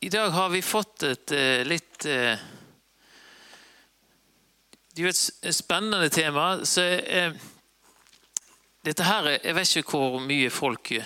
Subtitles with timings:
[0.00, 2.38] I dag har vi fått et eh, litt eh,
[4.94, 6.46] Det er jo et spennende tema.
[6.64, 7.34] Så eh,
[8.84, 11.04] dette her er- Jeg vet ikke hvor mye folk eh,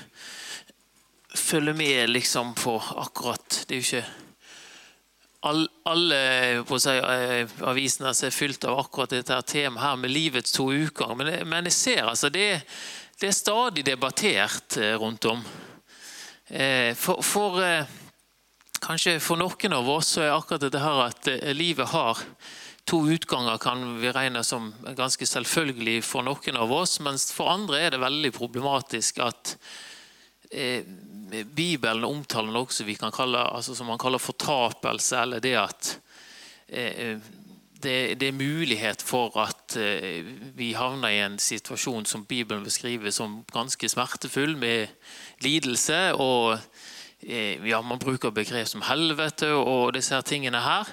[1.35, 4.05] følger med liksom på akkurat Det er jo ikke
[5.45, 6.21] all, alle
[6.81, 10.71] si, eh, avisene som er fylt av akkurat dette her temaet her med livets to
[10.73, 11.17] uker.
[11.19, 12.63] Men, men jeg ser altså det,
[13.21, 15.43] det er stadig debattert eh, rundt om.
[16.49, 17.85] Eh, For, for eh,
[18.85, 22.21] kanskje for noen av oss er akkurat dette her at eh, livet har
[22.85, 27.81] to utganger kan vi regne som ganske selvfølgelig for noen av oss, mens for andre
[27.81, 29.55] er det veldig problematisk at
[30.51, 30.85] eh,
[31.45, 35.95] Bibelen omtaler noe som, kalle, altså som man kaller fortapelse, eller det at
[36.69, 37.17] eh,
[37.85, 40.25] det, det er mulighet for at eh,
[40.57, 44.93] vi havner i en situasjon som Bibelen beskriver som ganske smertefull, med
[45.45, 46.13] lidelse.
[46.15, 46.59] og
[47.25, 50.91] ja, Man bruker begrep som helvete og disse her tingene her.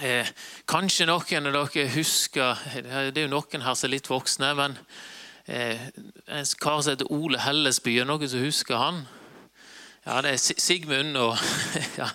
[0.00, 0.28] Eh,
[0.70, 4.76] kanskje noen av dere husker Det er jo noen her som er litt voksne, men
[5.44, 5.90] eh,
[6.24, 9.02] en kar som heter Ole Hellesby, er noen som husker han?
[10.06, 11.36] Ja, det er Sigmund og
[12.00, 12.08] ja.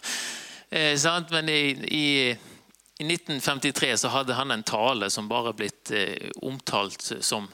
[0.73, 0.97] eh?
[1.29, 1.61] Men i,
[1.93, 2.07] i,
[2.97, 7.45] i 1953 så hadde han en tale som bare blitt eh, omtalt som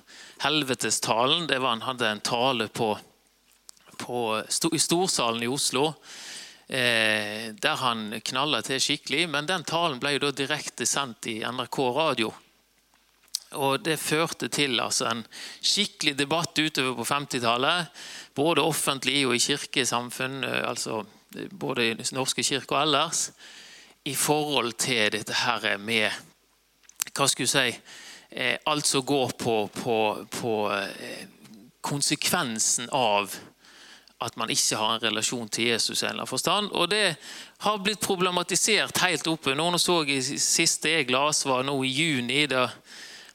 [0.46, 1.50] helvetestalen.
[1.50, 2.94] Det var Han hadde en tale på,
[4.02, 4.42] på,
[4.74, 5.92] i Storsalen i Oslo
[6.72, 9.28] eh, der han knalla til skikkelig.
[9.30, 12.32] Men den talen ble jo da direkte sendt i NRK radio.
[13.60, 15.26] Og Det førte til altså, en
[15.62, 17.92] skikkelig debatt utover på 50-tallet.
[18.36, 21.04] Både offentlig og i kirkesamfunn, eh, altså
[21.36, 23.32] eh, både i norske kirke og ellers,
[24.06, 26.10] i forhold til dette her med
[27.14, 27.82] Hva skulle jeg si
[28.32, 29.98] eh, Alt som går på, på,
[30.32, 31.28] på eh,
[31.86, 33.36] konsekvensen av
[34.22, 36.02] at man ikke har en relasjon til Jesus.
[36.02, 36.72] i en eller annen forstand.
[36.72, 37.16] Og det
[37.66, 39.56] har blitt problematisert helt oppe.
[39.58, 42.68] Noen så i siste jeg las var nå i juni, da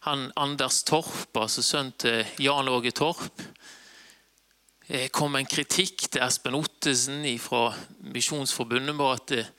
[0.06, 3.42] han Anders Torp, altså sønnen til Jan Åge Torp,
[4.88, 7.72] eh, kom en kritikk til Espen Ottesen fra
[8.14, 9.50] Misjonsforbundet på at eh,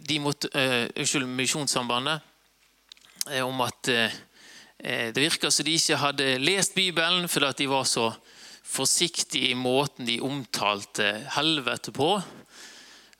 [0.00, 2.20] de måtte, uh, unnskyld, Misjonssambandet
[3.44, 8.08] om at det virka som de ikke hadde lest Bibelen fordi de var så
[8.64, 12.16] forsiktige i måten de omtalte helvete på.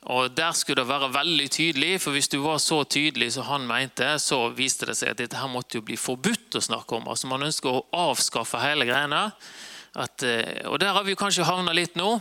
[0.05, 3.67] Og Der skulle det være veldig tydelig, for hvis du var så tydelig som han
[3.67, 7.09] mente, så viste det seg at dette her måtte jo bli forbudt å snakke om.
[7.09, 9.31] Altså Man ønsker å avskaffe hele greiene.
[9.95, 12.19] At, eh, og der har vi kanskje havna litt nå.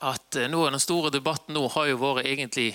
[0.00, 2.70] At eh, nå Den store debatten nå har jo vært egentlig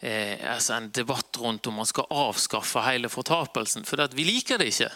[0.00, 3.84] eh, altså en debatt rundt om man skal avskaffe hele fortapelsen.
[3.84, 4.90] For vi liker det ikke.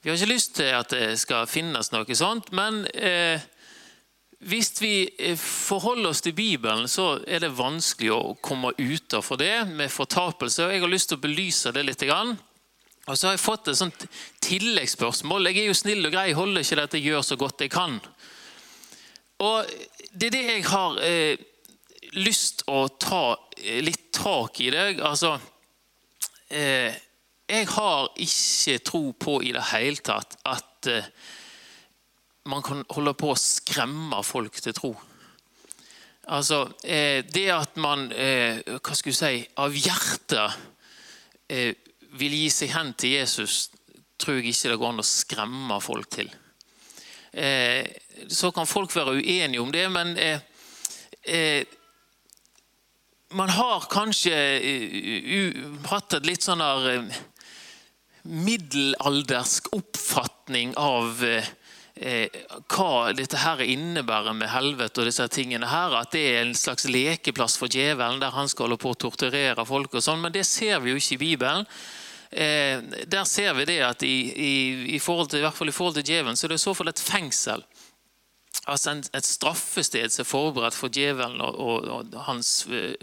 [0.00, 3.42] Vi har ikke lyst til at det skal finnes noe sånt, men eh,
[4.48, 9.66] hvis vi eh, forholder oss til Bibelen, så er det vanskelig å komme utenfor det
[9.68, 10.64] med fortapelse.
[10.64, 12.06] og Jeg har lyst til å belyse det litt.
[12.08, 14.06] Og så har jeg fått et sånt
[14.40, 15.50] tilleggsspørsmål.
[15.50, 18.00] Jeg er jo snill og grei, holder ikke dette gjør så godt jeg kan.
[19.44, 19.68] Og
[20.12, 21.44] Det er det jeg har eh,
[22.16, 25.04] lyst å ta eh, litt tak i deg.
[25.04, 25.36] Altså
[26.48, 26.96] eh,
[27.50, 31.06] Jeg har ikke tro på i det hele tatt at eh,
[32.46, 34.90] man kan holde på å skremme folk til tro.
[36.30, 40.66] Altså, eh, Det at man eh, hva skal jeg si, av hjertet
[41.50, 43.72] vil gi seg hen til Jesus,
[44.14, 46.28] tror jeg ikke det går an å skremme folk til.
[48.30, 50.14] Så kan folk være uenige om det, men
[53.34, 54.34] man har kanskje
[55.90, 57.18] hatt et litt sånn eh,
[58.22, 61.46] middelaldersk oppfatning av eh,
[61.94, 62.40] eh,
[62.72, 65.96] hva dette her innebærer med helvete og disse tingene her.
[66.00, 69.66] At det er en slags lekeplass for djevelen der han skal holde på å torturere
[69.66, 69.94] folk.
[69.94, 71.66] og sånn, Men det ser vi jo ikke i Bibelen.
[72.30, 74.54] Eh, der ser vi det at i, i,
[74.94, 76.74] i, forhold til, i hvert fall i forhold til djevelen så er det i så
[76.78, 77.64] fall et fengsel.
[78.66, 82.94] Altså en, et straffested som er forberedt for djevelen og, og, og hans eh.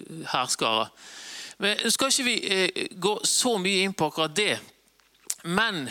[1.57, 4.57] Men skal ikke vi eh, gå så mye inn på akkurat det.
[5.47, 5.89] Men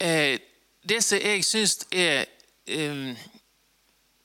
[0.00, 0.40] eh,
[0.84, 2.26] det som jeg syns er
[2.68, 3.14] eh,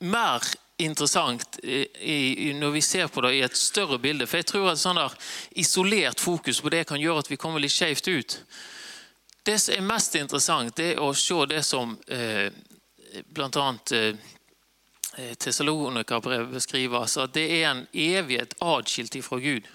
[0.03, 0.47] mer
[0.79, 4.71] interessant eh, i, når vi ser på det i et større bilde For jeg tror
[4.71, 5.15] at sånn der
[5.59, 8.38] isolert fokus på det kan gjøre at vi kommer litt skjevt ut.
[9.44, 12.51] Det som er mest interessant, det er å se det som eh,
[13.31, 13.71] bl.a.
[13.95, 19.65] Eh, Tessalonika-brevet beskriver, altså at det er en evighet atskilt ifra Gud.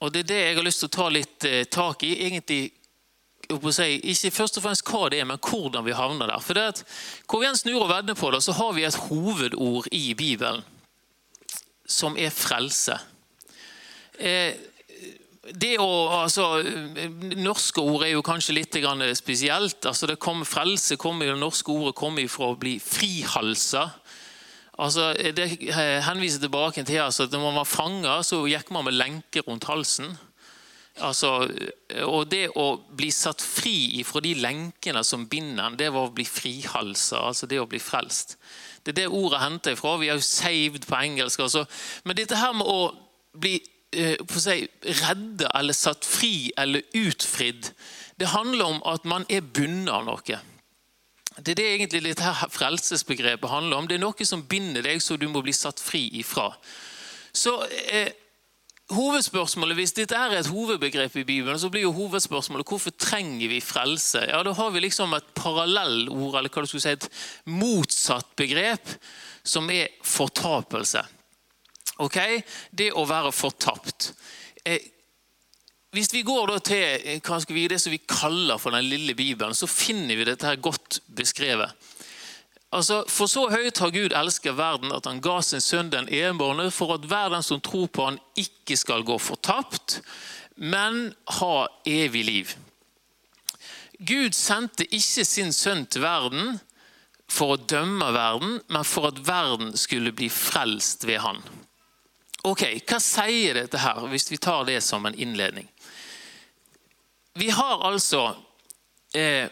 [0.00, 2.14] Og Det er det jeg har lyst til å ta litt eh, tak i.
[2.26, 3.33] egentlig jeg holdt på å
[3.72, 6.40] si, Ikke først og fremst hva det er, men hvordan vi havner der.
[6.40, 6.84] For det at,
[7.28, 10.64] Hvor vi enn snur og vender på det, så har vi et hovedord i Bibelen.
[11.86, 12.94] som er frelse.
[14.18, 14.54] Eh,
[15.52, 16.62] det å, altså,
[17.36, 18.78] Norske ord er jo kanskje litt
[19.16, 19.84] spesielt.
[19.84, 23.90] Altså, det kom, frelse kommer, det norske ordet kommer fra å bli frihalsa.
[24.78, 25.60] Altså, det
[26.08, 29.68] henviser tilbake til altså, at når man var fanga, så gikk man med lenke rundt
[29.68, 30.16] halsen.
[31.02, 31.48] Altså,
[32.06, 36.14] og det å bli satt fri fra de lenkene som binder en, det var å
[36.14, 37.24] bli frihalsa.
[37.32, 38.36] Altså det å bli frelst.
[38.84, 39.96] Det er det ordet henter ifra.
[39.98, 41.40] Vi er jo 'saved' på engelsk.
[41.40, 41.64] Altså.
[42.04, 42.94] Men dette her med å
[43.34, 43.58] bli
[43.92, 44.68] eh, si,
[45.02, 47.72] redda eller satt fri eller utfridd,
[48.20, 50.40] det handler om at man er bundet av noe.
[51.34, 53.88] Det er det egentlig dette her frelsesbegrepet handler om.
[53.88, 56.52] Det er noe som binder deg, så du må bli satt fri ifra.
[57.34, 57.56] Så
[57.90, 58.12] eh,
[58.92, 63.60] hovedspørsmålet, Hvis dette er et hovedbegrep i Bibelen, så blir jo hovedspørsmålet hvorfor trenger vi
[63.60, 64.26] frelse?
[64.28, 67.08] Ja, Da har vi liksom et parallellord, eller hva du skulle si, et
[67.46, 68.88] motsatt begrep,
[69.44, 71.04] som er fortapelse.
[71.98, 72.18] Ok?
[72.70, 74.12] Det å være fortapt.
[74.64, 74.80] Eh,
[75.94, 76.82] hvis vi går da til
[77.14, 80.56] eh, vi, det som vi kaller for den lille Bibelen, så finner vi dette her
[80.56, 81.70] godt beskrevet.
[82.74, 86.70] Altså, For så høyt har Gud elsket verden at han ga sin sønn den enbårne,
[86.74, 90.00] for at hver den som tror på han ikke skal gå fortapt,
[90.56, 92.54] men ha evig liv.
[93.98, 96.56] Gud sendte ikke sin sønn til verden
[97.30, 101.38] for å dømme verden, men for at verden skulle bli frelst ved han.
[102.44, 105.68] Ok, Hva sier dette her, hvis vi tar det som en innledning?
[107.34, 108.34] Vi har altså
[109.14, 109.48] eh,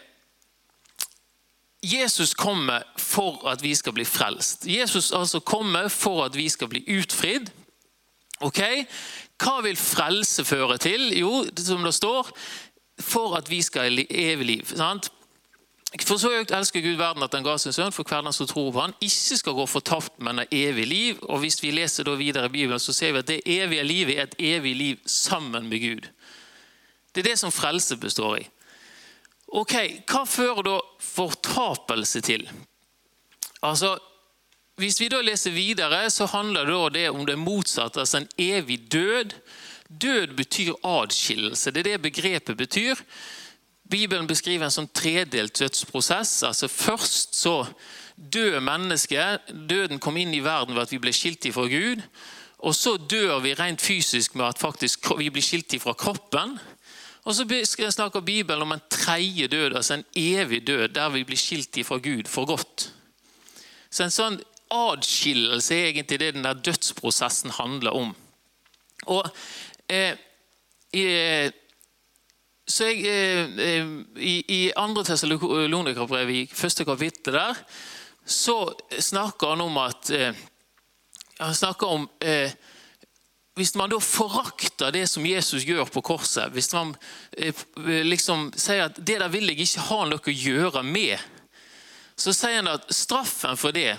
[1.83, 4.67] Jesus kommer for at vi skal bli frelst.
[4.67, 7.49] Jesus altså kommer for at vi skal bli utfridd.
[8.39, 8.61] Ok?
[9.43, 11.11] Hva vil frelse føre til?
[11.19, 12.31] Jo, som det står,
[12.99, 14.71] for at vi skal ha evig liv.
[14.75, 15.11] Sant?
[16.01, 18.47] For så høyt elsker Gud verden at han ga sin sønn, for hver den som
[18.49, 21.19] tror på han, ikke skal gå fortapt, men har evig liv.
[21.21, 24.17] Og Hvis vi leser da videre i Bibelen, så ser vi at det evige livet
[24.17, 26.09] er et evig liv sammen med Gud.
[27.13, 28.47] Det er det som frelse består i.
[29.53, 29.73] Ok,
[30.09, 32.47] Hva fører da fortapelse til?
[33.61, 33.99] Altså,
[34.75, 39.35] Hvis vi da leser videre, så handler det om det motsatte, altså en evig død.
[40.01, 41.71] Død betyr adskillelse.
[41.71, 42.95] Det er det begrepet betyr.
[43.89, 46.43] Bibelen beskriver en sånn tredelt dødsprosess.
[46.43, 47.67] altså Først så
[48.17, 49.53] dør mennesket.
[49.69, 52.01] Døden kom inn i verden ved at vi ble skilt ifra Gud.
[52.65, 56.57] Og så dør vi rent fysisk med at vi blir skilt ifra kroppen.
[57.23, 57.45] Og så
[57.89, 61.97] snakker Bibelen om en tredje død, altså en evig død, der vi blir skilt ifra
[61.97, 62.91] Gud for godt.
[63.89, 64.39] Så En sånn
[64.73, 68.15] adskillelse er egentlig det den der dødsprosessen handler om.
[69.05, 69.29] Og
[69.89, 70.17] eh,
[70.93, 71.51] eh,
[72.67, 73.87] så jeg, eh, eh,
[74.17, 77.59] I, i andre Tessalonikerbrev, i første kapittel der,
[78.25, 80.33] så snakker han om at eh,
[81.39, 82.51] Han snakker om eh,
[83.53, 86.95] hvis man da forakter det som Jesus gjør på korset, hvis man
[87.37, 87.53] eh,
[88.05, 91.21] liksom sier at 'det der vil jeg ikke ha noe å gjøre med',
[92.17, 93.97] så sier han at straffen for det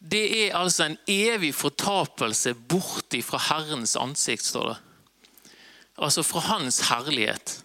[0.00, 4.76] det er altså en evig fortapelse borti fra Herrens ansikt, står det.
[6.00, 7.58] Altså fra Hans herlighet.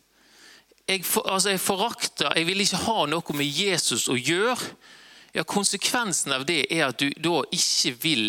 [0.88, 4.60] Jeg, for, altså jeg forakter Jeg vil ikke ha noe med Jesus å gjøre.
[5.34, 8.28] Ja, Konsekvensen av det er at du da ikke vil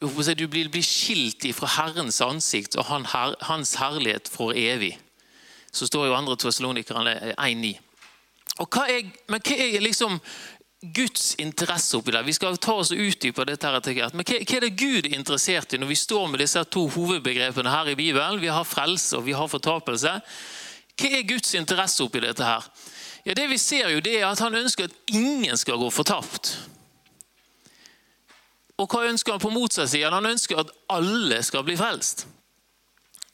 [0.00, 4.98] du blir, blir skilt fra Herrens ansikt og hans herlighet for evig.
[5.72, 6.36] Så står jo 2.
[6.36, 7.74] Tessalonikerne 1,9.
[8.58, 10.20] Hva er, men hva er liksom
[10.94, 12.22] Guds interesse oppi det?
[12.26, 13.66] Vi skal ta oss ut på dette.
[13.66, 16.62] her Men hva, hva er det Gud er interessert i når vi står med disse
[16.64, 18.40] to hovedbegrepene her i Bibelen?
[18.40, 20.20] Vi har frelse og vi har fortapelse.
[20.98, 22.44] Hva er Guds interesse oppi dette?
[22.44, 22.64] her?
[23.26, 26.56] Ja, det vi ser jo det er at Han ønsker at ingen skal gå fortapt.
[28.78, 30.10] Og hva ønsker han på motsatt side?
[30.10, 32.26] Han ønsker at alle skal bli frelst.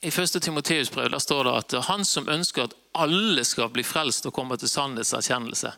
[0.04, 0.40] I 1.
[0.42, 4.34] Timoteus brev der står det at han som ønsker at alle skal bli frelst og
[4.36, 5.72] komme til sannhetserkjennelse.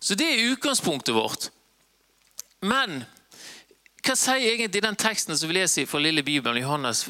[0.00, 1.48] Så det er utgangspunktet vårt.
[2.62, 3.02] Men
[4.06, 7.02] hva sier egentlig den teksten som vi leser fra lille Bibelen, Johannes,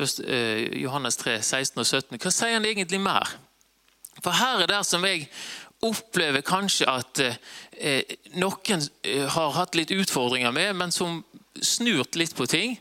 [0.81, 2.17] Johannes 3, 16 og 17?
[2.17, 3.37] Hva sier han egentlig mer?
[4.25, 5.29] For her er det som jeg
[5.85, 11.21] opplever kanskje at eh, noen eh, har hatt litt utfordringer med, men som
[11.63, 12.79] snurt litt på ting.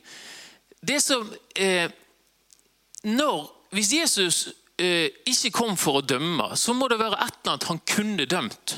[0.81, 1.89] Det som eh,
[3.03, 4.37] når, Hvis Jesus
[4.77, 8.75] ikke kom for å dømme, så må det være et eller annet han kunne dømt.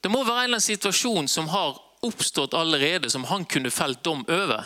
[0.00, 4.04] Det må være en eller annen situasjon som har oppstått allerede, som han kunne felt
[4.06, 4.64] dom over.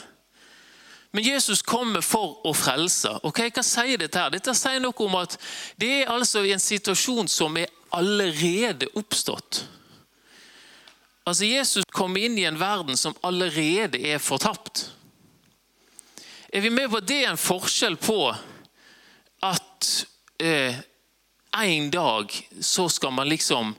[1.11, 3.17] Men Jesus kommer for å frelse.
[3.27, 4.21] Ok, Hva sier dette?
[4.21, 4.31] her?
[4.31, 5.35] Dette sier noe om at
[5.81, 9.65] det er altså en situasjon som er allerede oppstått.
[11.25, 14.89] Altså Jesus kom inn i en verden som allerede er fortapt.
[16.53, 18.19] Er vi med på at det er en forskjell på
[19.47, 19.91] at
[20.43, 20.81] eh,
[21.61, 23.75] en dag så skal man liksom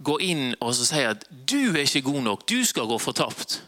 [0.00, 3.62] gå inn og si at du er ikke god nok, du skal gå fortapt.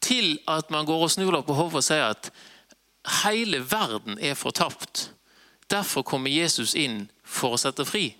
[0.00, 2.30] Til at man går og snur på hodet og sier at
[3.22, 5.10] hele verden er fortapt.
[5.70, 8.10] Derfor kommer Jesus inn for å sette fri.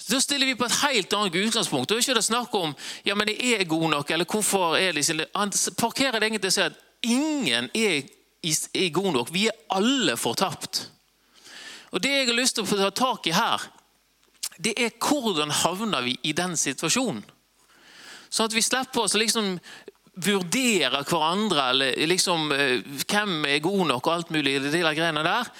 [0.00, 1.88] Så stiller vi på et helt annet utgangspunkt.
[1.88, 2.72] Da er ikke det snakk om
[3.04, 6.56] ja, men jeg er god nok, eller hvorfor er ikke Han parkerer det egentlig og
[6.56, 8.08] sier at ingen er,
[8.74, 9.34] er god nok.
[9.34, 10.88] Vi er alle fortapt.
[11.90, 13.68] Og Det jeg har lyst til å ta tak i her,
[14.58, 17.22] det er hvordan havner vi i den situasjonen?
[18.30, 19.56] Sånn at vi slipper oss liksom
[20.20, 24.60] vurdere hverandre, eller liksom eh, hvem er god nok og alt mulig.
[24.62, 25.50] det der greiene der.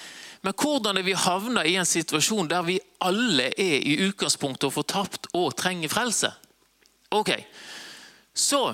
[0.41, 5.27] Men hvordan er vi havna i en situasjon der vi alle er i utgangspunktet fortapt
[5.37, 6.31] og trenger frelse?
[7.11, 7.29] Ok,
[8.33, 8.73] Så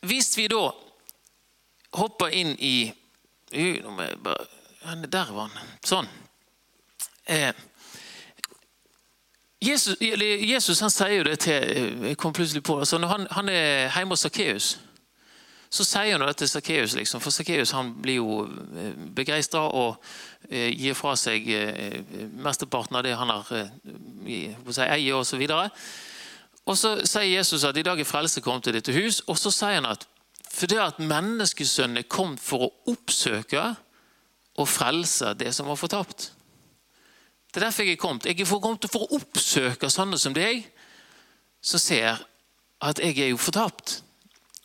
[0.00, 0.72] hvis vi da
[1.94, 2.92] hopper inn i
[3.52, 5.70] Der var han.
[5.84, 6.08] Sånn.
[7.26, 7.54] Eh,
[9.60, 13.90] Jesus, Jesus, han sier jo det til jeg kom plutselig på, altså han, han er
[13.92, 14.78] hjemme hos Sakkeus,
[15.70, 16.96] så sier han det til Sakkeus.
[16.98, 17.72] Liksom, for Sakkeus
[18.02, 20.00] blir jo eh, begeistra og
[20.50, 22.00] eh, gir fra seg eh,
[22.42, 25.44] mesteparten av det han har si, eier osv.
[25.46, 25.84] Og,
[26.66, 29.22] og så sier Jesus at i dag er frelse kommet til dette hus.
[29.30, 30.08] Og så sier han at
[30.50, 33.62] for det at menneskesønnen er kommet for å oppsøke
[34.58, 36.32] og frelse det som var fortapt.
[37.50, 38.26] Det er derfor jeg er kommet.
[38.26, 40.66] Jeg er kommet for å oppsøke sånne som deg,
[41.62, 42.18] som ser
[42.82, 44.00] at jeg er jo fortapt.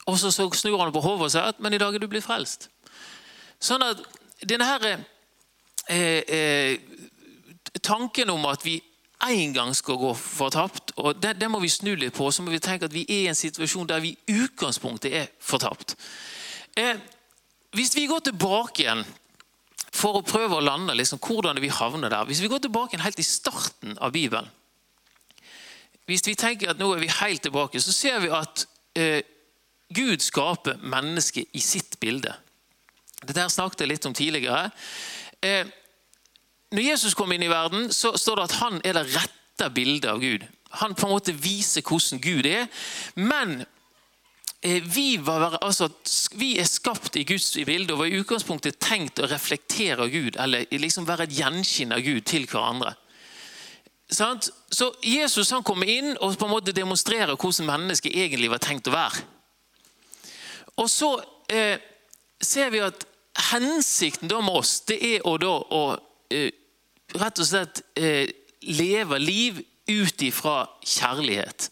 [0.05, 2.25] Og så snur han på hodet og sier at men i dag er du blitt
[2.25, 2.69] frelst.
[3.61, 4.01] Sånn at
[4.45, 5.05] denne her,
[5.89, 6.77] eh, eh,
[7.81, 8.81] tanken om at vi
[9.25, 12.29] en gang skal gå fortapt, og det, det, må vi snu litt på.
[12.31, 15.29] Så må vi tenke at vi er i en situasjon der vi i utgangspunktet er
[15.39, 15.95] fortapt.
[16.77, 16.99] Eh,
[17.75, 19.05] hvis vi går tilbake igjen
[19.95, 22.27] for å prøve å lande liksom, hvordan vi havner der.
[22.27, 24.47] Hvis vi går tilbake helt i starten av Bibelen
[26.05, 29.23] Hvis vi tenker at nå er vi helt tilbake, så ser vi at eh,
[29.93, 32.33] Gud skaper mennesket i sitt bilde.
[33.21, 34.69] Dette her snakket jeg litt om tidligere.
[35.45, 35.67] Eh,
[36.73, 40.09] når Jesus kom inn i verden, så står det at han er det rette bildet
[40.11, 40.45] av Gud.
[40.81, 42.67] Han på en måte viser hvordan Gud er.
[43.15, 43.63] Men
[44.65, 45.89] Eh, vi, var, altså,
[46.31, 50.65] vi, er skapt i Guds bilde og var i utgangspunktet tenkt å reflektere Gud, eller
[50.73, 52.95] liksom være et gjenskinn av Gud til hverandre.
[54.09, 58.89] Så Jesus han kommer inn og på en måte demonstrerer hvordan mennesket egentlig var tenkt
[58.89, 59.21] å være.
[60.81, 61.11] Og så
[61.51, 61.77] eh,
[62.41, 63.05] ser vi at
[63.51, 65.83] hensikten da med oss, det er å, da, å
[66.33, 66.51] eh,
[67.19, 68.27] rett og slett eh,
[68.65, 71.69] leve liv ut ifra kjærlighet.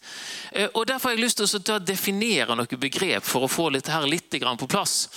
[0.52, 3.92] Eh, og Derfor har jeg lyst til å definere noen begrep for å få dette
[3.92, 5.08] her litt på plass.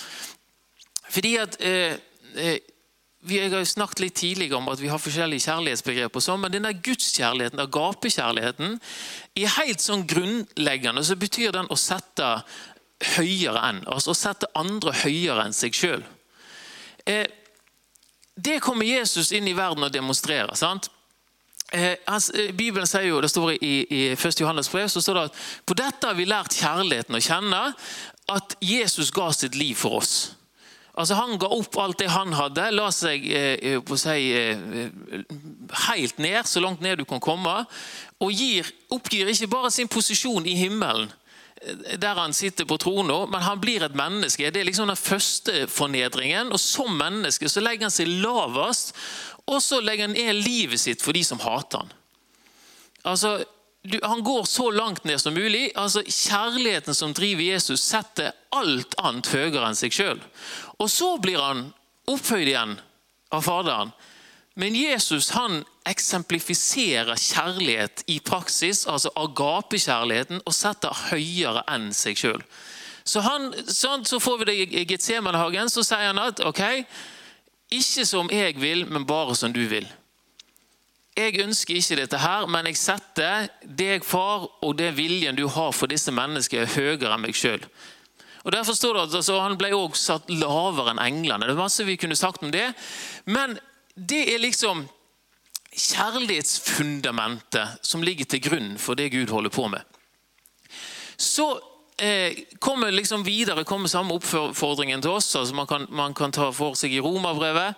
[1.08, 1.94] Fordi at eh,
[2.36, 2.58] eh,
[3.20, 7.62] vi har snakket litt tidligere om at vi har forskjellige kjærlighetsbegreper, sånn, men denne gudskjærligheten,
[7.64, 8.76] agapekjærligheten,
[9.38, 12.28] i helt sånn grunnleggende så betyr den å sette
[13.16, 13.82] høyere enn.
[13.86, 16.04] Altså å sette andre høyere enn seg sjøl.
[17.06, 17.26] Eh,
[18.38, 20.54] det kommer Jesus inn i verden og demonstrerer.
[20.54, 20.90] sant?
[21.72, 24.40] Eh, eh, Bibelen sier jo, det står i, i 1.
[24.40, 27.62] Johannes brev, så står det at på dette har vi lært kjærligheten å kjenne,
[28.28, 30.14] at Jesus ga sitt liv for oss.
[30.98, 34.24] Altså Han ga opp alt det han hadde, la seg eh, si,
[35.88, 37.60] helt ned, så langt ned du kan komme,
[38.18, 41.12] og gir, oppgir ikke bare sin posisjon i himmelen,
[41.98, 44.50] der han sitter på trona, men han blir et menneske.
[44.50, 46.52] Det er liksom den første fornedringen.
[46.54, 48.94] Og som menneske så legger han seg lavest
[49.48, 51.94] og så legger han ned livet sitt for de som hater han.
[53.08, 53.38] Altså,
[54.02, 55.70] han går så langt ned som mulig.
[55.74, 60.20] altså Kjærligheten som driver Jesus, setter alt annet høyere enn seg sjøl.
[60.76, 61.68] Og så blir han
[62.08, 62.76] opphøyd igjen
[63.32, 63.94] av Faderen.
[64.58, 72.42] Men Jesus han eksemplifiserer kjærlighet i praksis, altså agapekjærligheten, og setter høyere enn seg sjøl.
[73.06, 76.60] Så, sånn, så får vi det i Getsemanehagen, så sier han at ok,
[77.78, 79.86] ikke som jeg vil, men bare som du vil.
[81.18, 85.72] Jeg ønsker ikke dette her, men jeg setter deg, far, og det viljen du har
[85.74, 87.62] for disse menneskene, høyere enn meg sjøl.
[88.48, 91.44] Derfor står det at altså, Han ble også satt lavere enn englene.
[91.44, 92.70] Det er masse vi kunne sagt om det.
[93.28, 93.58] Men
[93.98, 94.88] det er liksom
[95.78, 99.82] kjærlighetsfundamentet som ligger til grunn for det Gud holder på med.
[101.18, 101.60] Så
[101.98, 105.36] eh, kommer liksom videre kommer samme oppfordringen til oss.
[105.36, 107.74] altså Man man kan ta for seg i Romerbrevet.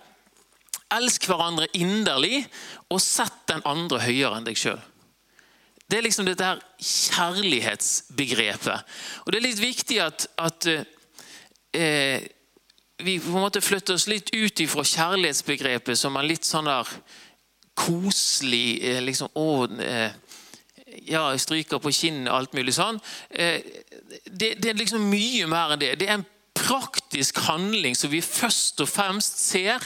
[0.91, 2.47] Elsk hverandre inderlig,
[2.91, 4.79] og sett den andre høyere enn deg sjøl.
[5.87, 8.83] Det er liksom dette her kjærlighetsbegrepet.
[9.25, 10.67] Og Det er litt viktig at, at
[11.73, 12.21] eh,
[13.05, 16.89] vi på en måte flytter oss litt ut ifra kjærlighetsbegrepet som er litt sånn der
[17.77, 20.11] koselig eh, liksom, å, eh,
[21.07, 22.99] ja, stryker på kinnet og alt mulig sånn.
[23.29, 23.63] Eh,
[24.27, 25.95] det, det, er liksom mye mer enn det.
[26.01, 29.83] Det er en praktisk handling som vi først og fremst ser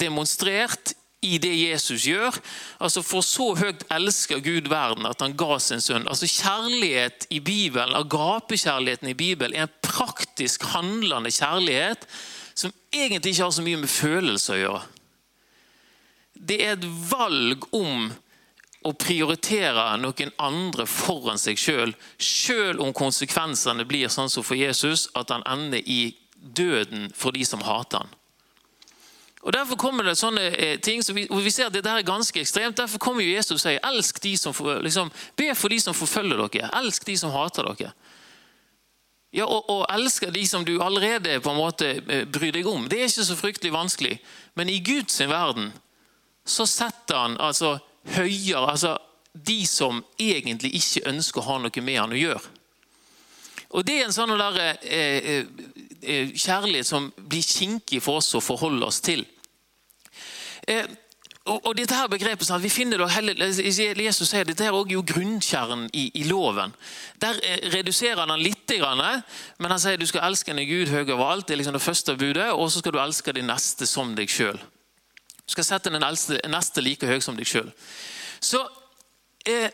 [0.00, 0.94] demonstrert
[1.24, 2.36] i det Jesus gjør.
[2.82, 6.06] Altså For så høyt elsker Gud verden at han ga sin sønn.
[6.10, 12.06] Altså Kjærlighet i Bibelen, agapekjærligheten i Bibelen, er en praktisk handlende kjærlighet
[12.92, 14.86] egentlig ikke har så mye med følelser å gjøre.
[16.38, 18.08] Det er et valg om
[18.86, 25.08] å prioritere noen andre foran seg sjøl, sjøl om konsekvensene blir sånn som for Jesus,
[25.18, 28.14] at han ender i døden for de som hater han.
[29.46, 32.76] Og Derfor kommer det sånne eh, ting, og vi ser at dette er ganske ekstremt.
[32.76, 36.42] Derfor kommer jo Jesus og sier elsk de som, liksom, be for de som forfølger
[36.42, 36.70] dere.
[36.80, 37.92] Elsk de som hater dere.
[39.30, 42.86] Ja, og, og elsker de som du allerede på en måte eh, bryr deg om.
[42.88, 44.14] Det er ikke så fryktelig vanskelig.
[44.56, 45.72] Men i Guds verden
[46.48, 47.76] så setter han altså
[48.14, 48.96] høyere altså
[49.32, 52.54] de som egentlig ikke ønsker å ha noe med han å gjøre.
[53.76, 55.44] Og Det er en sånn der, eh, eh,
[56.00, 59.26] eh, kjærlighet som blir kinkig for oss å forholde oss til.
[60.66, 60.88] Eh,
[61.48, 63.06] og, dette her begrepet, sånn, vi finner det
[64.04, 66.74] Jesus sier dette er også grunnkjernen i, i, loven.
[67.22, 71.24] Der eh, reduserer han litt, men han sier du skal elske en Gud høy over
[71.32, 71.46] alt.
[71.48, 74.28] Det er liksom det første budet, Og så skal du elske din neste som deg
[74.28, 74.58] sjøl.
[75.46, 77.70] Du skal sette den neste like høy som deg sjøl.
[78.40, 78.60] Så
[79.48, 79.70] eh,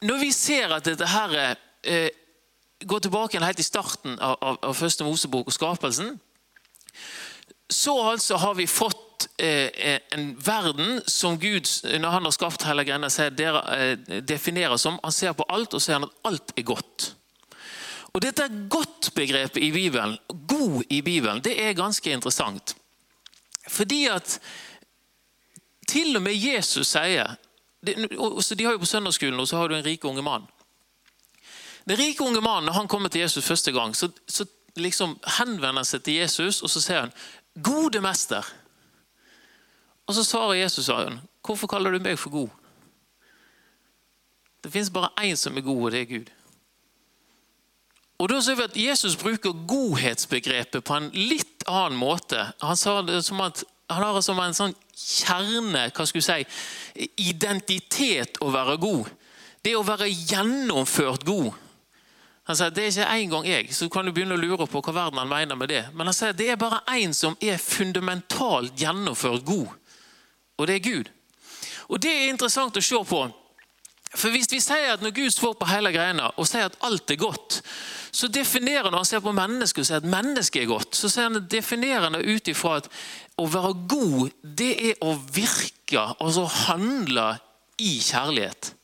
[0.00, 1.36] når vi ser at dette her
[1.84, 2.08] eh,
[2.80, 6.16] går tilbake helt i starten av, av, av første Mosebok og skapelsen,
[7.70, 11.68] så altså har vi fått eh, en verden som Gud,
[12.00, 13.10] når han har skapt hele greia,
[13.76, 17.14] eh, definerer som Han ser på alt og ser at alt er godt.
[18.12, 22.76] Og Dette godt-begrepet i Bibelen, god i Bibelen, det er ganske interessant.
[23.68, 24.40] Fordi at
[25.88, 27.36] til og med Jesus sier
[27.86, 30.46] De har jo På søndagsskolen og så har du en rik unge mann.
[31.88, 34.44] Den rike unge mannen når han kommer til Jesus første gang, så, så
[34.76, 37.12] liksom henvender han seg til Jesus og så sier han,
[37.56, 38.46] 'Gode mester'.
[40.10, 42.50] Og Så svarer Jesus han, 'Hvorfor kaller du meg for god?'
[44.64, 46.30] Det fins bare én som er god, og det er Gud.
[48.18, 52.52] Og da ser vi at Jesus bruker godhetsbegrepet på en litt annen måte.
[52.60, 58.50] Han det at han har som en sånn kjerne hva skulle jeg si, identitet å
[58.50, 59.08] være god.
[59.64, 61.54] Det å være gjennomført god.
[62.50, 64.80] Han sier det er ikke én gang jeg, så kan du begynne å lure på
[64.82, 65.84] hva verden han mener med det.
[65.94, 69.68] Men han sier det er bare én som er fundamentalt gjennomført god,
[70.60, 71.10] og det er Gud.
[71.90, 73.20] Og Det er interessant å se på.
[74.10, 77.10] For Hvis vi sier at når Gud står på hele greina og sier at alt
[77.10, 77.60] er godt,
[78.10, 81.10] så definerer han når han ser på mennesket og sier at mennesket er godt, så
[81.20, 82.88] han, definerer han det ut ifra at
[83.38, 87.28] å være god, det er å virke, altså handle
[87.78, 88.74] i kjærlighet.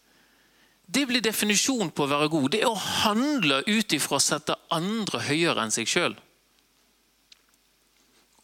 [0.87, 2.47] Det blir definisjonen på å være god.
[2.55, 6.15] Det er å handle ut ifra å sette andre høyere enn seg sjøl.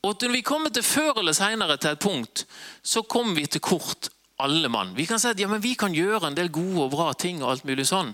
[0.03, 2.45] Og når vi kommer til før eller senere til et punkt,
[2.83, 4.09] så kommer vi til kort,
[4.43, 4.97] alle mann.
[4.97, 7.53] Vi kan si at ja, vi kan gjøre en del gode og bra ting, og
[7.53, 8.11] alt mulig sånn.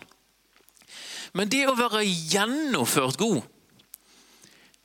[1.32, 3.42] Men det å være gjennomført god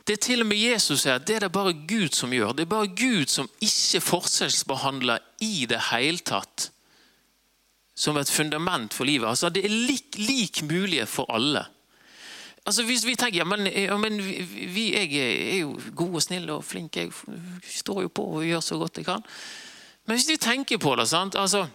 [0.04, 2.52] Det er til og med Jesus sier at det er det bare Gud som gjør.
[2.52, 6.66] Det er bare Gud som ikke forskjellsbehandler i det hele tatt
[7.96, 9.30] som et fundament for livet.
[9.30, 11.63] Altså, det er lik, lik mulighet for alle.
[12.65, 16.49] Altså, hvis vi tenker ja, men, ja, men vi, jeg er jo god og snill
[16.54, 17.12] og flink, jeg
[17.67, 19.23] står jo på og gjør så godt jeg kan.
[20.08, 21.36] Men hvis vi tenker på det sant?
[21.36, 21.65] Altså,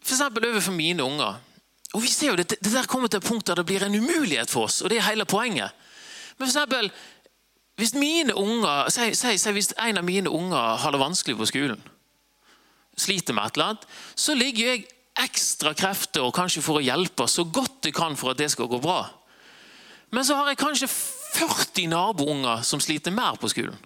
[0.00, 0.20] F.eks.
[0.20, 1.40] overfor mine unger.
[1.92, 3.98] Og vi ser jo det, det der kommer til et punkt der det blir en
[3.98, 5.74] umulighet for oss, og det er hele poenget.
[6.38, 6.90] Men for eksempel,
[7.76, 11.50] hvis mine unger, si, si, si, hvis en av mine unger har det vanskelig på
[11.50, 11.82] skolen
[13.00, 14.84] sliter med et eller annet, så ligger jeg
[15.24, 18.70] ekstra krefter og kanskje for å hjelpe så godt jeg kan for at det skal
[18.70, 19.02] gå bra.
[20.10, 23.78] Men så har jeg kanskje 40 nabounger som sliter mer på skolen.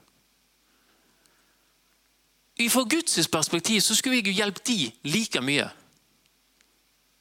[2.70, 5.66] Fra Guds perspektiv så skulle jeg jo hjulpet de like mye.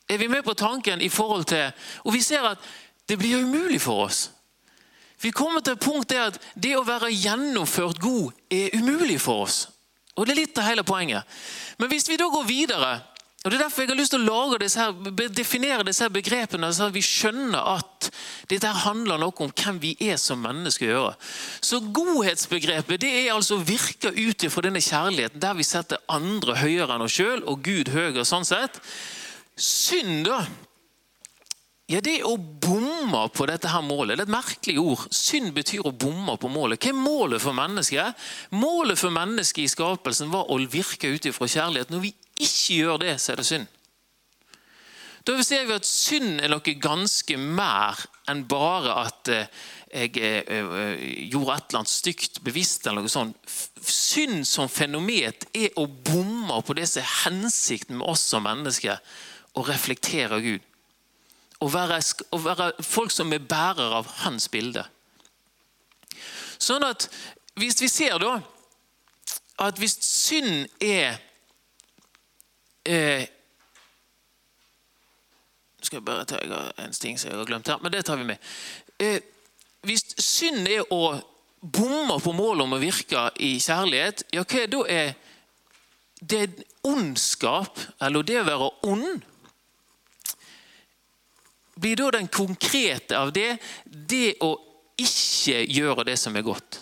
[0.09, 1.71] Er vi med på tanken i forhold til
[2.03, 2.57] Og vi ser at
[3.09, 4.31] det blir umulig for oss.
[5.21, 9.43] Vi kommer til et punkt der at det å være gjennomført god er umulig for
[9.43, 9.69] oss.
[10.15, 11.23] Og Det er litt av hele poenget.
[11.77, 13.01] Men hvis vi da går videre
[13.43, 16.69] og Det er derfor jeg har lyst til å disse her, definere disse her begrepene,
[16.71, 18.07] så vi skjønner at
[18.47, 21.11] dette handler noe om hvem vi er som mennesker.
[21.59, 26.55] Så Godhetsbegrepet det er altså å virke ut fra denne kjærligheten, der vi setter andre
[26.61, 28.23] høyere enn oss sjøl, og Gud høyere.
[28.23, 28.79] sånn sett.
[29.59, 30.45] Synd, da,
[31.91, 34.15] ja, det å bomme på dette her målet.
[34.15, 35.01] Det er et merkelig ord.
[35.11, 36.79] Synd betyr å bomme på målet.
[36.79, 38.23] Hva er målet for mennesket?
[38.55, 41.91] Målet for mennesket i skapelsen var å virke ut ifra kjærlighet.
[41.91, 43.69] Når vi ikke gjør det, så er det synd.
[45.23, 49.61] Da ser vi at synd er noe ganske mer enn bare at eh,
[49.93, 52.87] jeg eh, eh, gjorde et eller annet stygt bevisst.
[52.87, 53.37] eller noe sånt.
[53.79, 58.99] Synd som fenomen er å bomme på det som er hensikten med oss som mennesker.
[59.53, 60.65] Å reflektere Gud.
[61.63, 62.01] Å være,
[62.35, 64.83] å være folk som er bærere av hans bilde.
[66.59, 67.07] Sånn at
[67.59, 68.39] hvis vi ser da
[69.61, 71.21] at hvis synd er
[72.85, 73.25] eh,
[75.83, 76.39] skal jeg bare ta
[76.83, 78.37] en ting som jeg har glemt her, men det tar vi med.
[78.99, 79.19] Eh,
[79.83, 81.17] hvis synd er å
[81.59, 85.13] bomme på målet om å virke i kjærlighet, ja, hva da er
[86.23, 86.47] det
[86.87, 89.29] ondskap, eller det å være ond?
[91.73, 94.53] Blir da den konkrete av det det å
[94.99, 96.79] ikke gjøre det som er godt?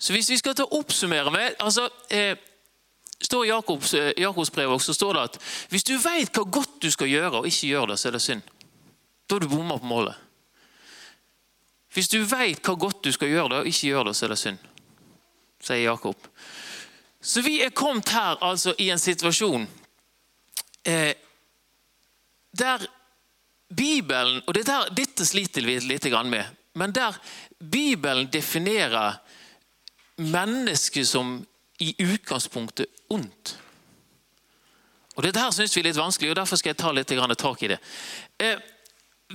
[0.00, 2.38] Så Hvis vi skal ta oppsummere med altså, eh,
[3.22, 6.80] står I Jakobs, eh, Jakobs brev også, står det at hvis du vet hva godt
[6.82, 8.42] du skal gjøre, og ikke gjør det, så er det synd.
[9.28, 10.14] Da har du bomma på målet.
[11.94, 14.34] Hvis du vet hva godt du skal gjøre, det, og ikke gjør det, så er
[14.34, 14.58] det synd.
[15.60, 16.28] Sier Jakob.
[17.20, 19.66] Så vi er kommet her altså i en situasjon
[20.88, 21.12] eh,
[22.56, 22.86] der
[23.70, 26.44] Bibelen Og dette, dette sliter vi litt med.
[26.74, 27.14] Men der
[27.58, 29.20] Bibelen definerer
[30.16, 31.46] mennesket som
[31.80, 33.56] i utgangspunktet ondt.
[35.16, 37.62] Og Dette her synes vi er litt vanskelig, og derfor skal jeg ta litt tak
[37.62, 37.78] i det.
[38.38, 38.56] Eh,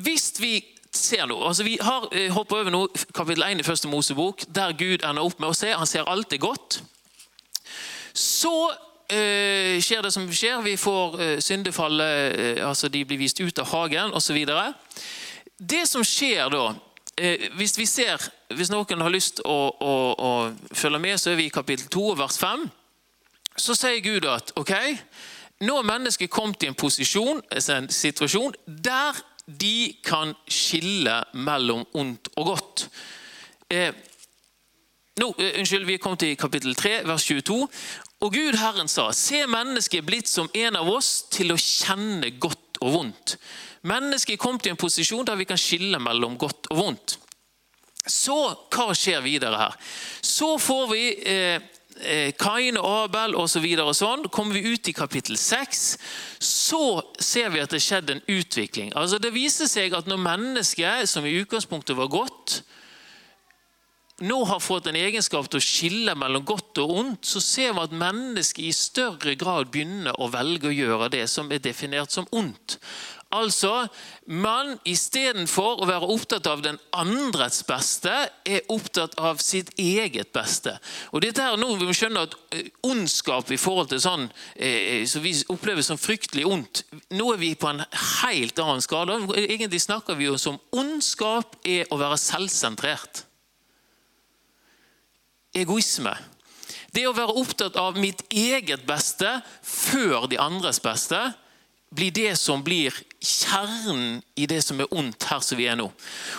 [0.02, 0.64] hvis vi
[0.96, 4.74] ser noe, altså Vi har eh, hoppet over noe, kapittel 1 i første Mosebok, der
[4.74, 5.74] Gud ender opp med å se.
[5.76, 6.80] Han ser alt er godt.
[8.16, 8.72] Så
[9.12, 10.62] eh, skjer det som skjer.
[10.64, 14.40] Vi får eh, syndefallet, eh, altså de blir vist ut av hagen osv.
[15.58, 16.70] Det som skjer da,
[17.18, 18.22] eh, hvis vi ser,
[18.56, 20.32] hvis noen har lyst å, å, å
[20.76, 22.66] følge med, så er vi i kapittel 2, vers 5.
[23.56, 24.74] Så sier Gud at ok,
[25.64, 31.86] nå er mennesket kommet i en posisjon, altså en situasjon der de kan skille mellom
[31.96, 32.88] ondt og godt.
[33.72, 33.94] Eh,
[35.22, 37.70] nå, eh, unnskyld, Vi er kommet til kapittel 3, vers 22.
[38.22, 42.80] Og Gud Herren sa, se mennesket blitt som en av oss til å kjenne godt
[42.82, 43.38] og vondt.
[43.86, 47.20] Mennesket er kommet i en posisjon der vi kan skille mellom godt og vondt.
[48.06, 48.38] Så
[48.74, 49.78] hva skjer videre her?
[50.22, 53.64] Så får vi eh, Eh, Kain og Abel osv.
[53.64, 55.84] Så og sånn, kommer vi ut i kapittel 6,
[56.44, 58.92] så ser vi at det skjedde en utvikling.
[59.00, 62.64] Altså Det viser seg at når mennesket, som i utgangspunktet var godt,
[64.28, 67.84] nå har fått en egenskap til å skille mellom godt og ondt, så ser vi
[67.84, 72.28] at mennesket i større grad begynner å velge å gjøre det som er definert som
[72.32, 72.78] ondt.
[73.36, 73.88] Altså,
[74.32, 78.14] man istedenfor å være opptatt av den andres beste,
[78.48, 80.78] er opptatt av sitt eget beste.
[81.12, 85.04] Og dette er noe vi må skjønne at eh, Ondskap i forhold til sånn eh,
[85.10, 86.84] som vi opplever som fryktelig ondt
[87.16, 87.84] Nå er vi på en
[88.22, 89.18] helt annen skala.
[89.38, 93.24] Egentlig snakker vi jo som ondskap er å være selvsentrert.
[95.56, 96.14] Egoisme.
[96.96, 101.20] Det å være opptatt av mitt eget beste før de andres beste
[101.96, 105.88] blir det som blir kjernen i det som er ondt her som vi er nå.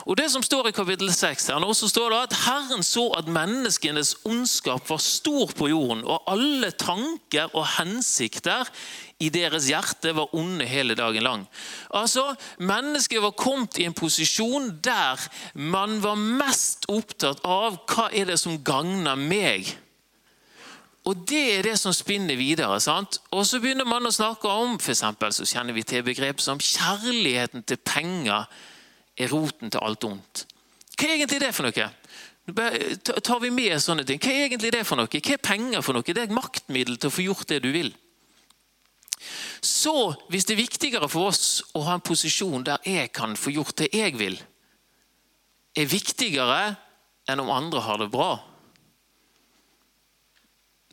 [0.07, 3.09] Og Det som står i kapittel 6, her nå, så står det at Herren så
[3.19, 8.71] at menneskenes ondskap var stor på jorden, og alle tanker og hensikter
[9.21, 11.47] i deres hjerte var onde hele dagen lang.
[11.91, 15.21] Altså, Mennesket var kommet i en posisjon der
[15.55, 19.73] man var mest opptatt av hva er det som gagner meg
[21.07, 22.81] og Det er det som spinner videre.
[22.81, 23.21] sant?
[23.31, 26.59] Og Så begynner man å snakke om for eksempel, så kjenner vi til begrep som
[26.59, 28.47] kjærligheten til penger
[29.17, 30.47] er roten til alt ondt.
[30.97, 31.91] Hva er egentlig det for noe?
[33.23, 34.19] Tar vi med sånne ting?
[34.19, 35.07] Hva er egentlig det for noe?
[35.07, 36.03] Hva er penger for noe?
[36.03, 37.95] Det er et maktmiddel til å få gjort det du vil.
[39.63, 43.55] Så hvis det er viktigere for oss å ha en posisjon der jeg kan få
[43.55, 44.37] gjort det jeg vil,
[45.77, 46.77] er viktigere
[47.29, 48.37] enn om andre har det bra,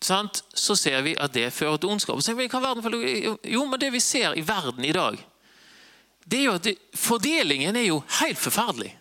[0.04, 2.20] så ser vi at det fører til ondskap.
[2.24, 5.20] Jo, men det vi ser i verden i dag,
[6.26, 8.94] det er jo at det, fordelingen er jo helt forferdelig.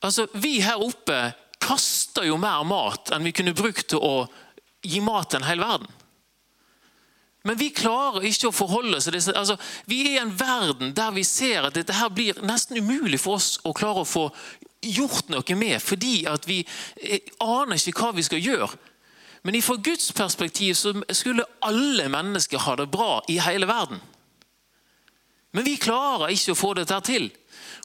[0.00, 4.14] Altså, Vi her oppe kaster jo mer mat enn vi kunne brukt til å
[4.80, 5.90] gi mat til en verden.
[7.44, 9.32] Men vi klarer ikke å forholde oss til disse.
[9.36, 9.56] Altså,
[9.88, 13.38] vi er i en verden der vi ser at dette her blir nesten umulig for
[13.38, 14.26] oss å klare å få
[14.80, 16.62] gjort noe med, fordi at vi
[17.02, 18.70] eh, aner ikke hva vi skal gjøre.
[19.42, 24.00] Men fra Guds perspektiv så skulle alle mennesker ha det bra i hele verden.
[25.52, 27.30] Men vi klarer ikke å få dette til.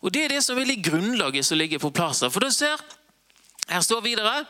[0.04, 2.24] Og Det er det som er litt grunnlaget som ligger på plass.
[2.30, 2.82] For du ser,
[3.68, 4.44] Her står videre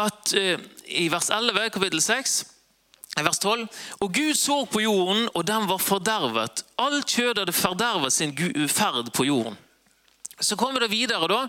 [0.00, 2.44] at uh, i vers 11, kapittel 6,
[3.20, 3.66] vers 12
[4.00, 6.64] Og Gud så på jorden, og den var fordervet.
[6.78, 8.32] Alt kjød hadde fordervet sin
[8.68, 9.58] ferd på jorden.
[10.40, 11.42] Så kommer det videre, da.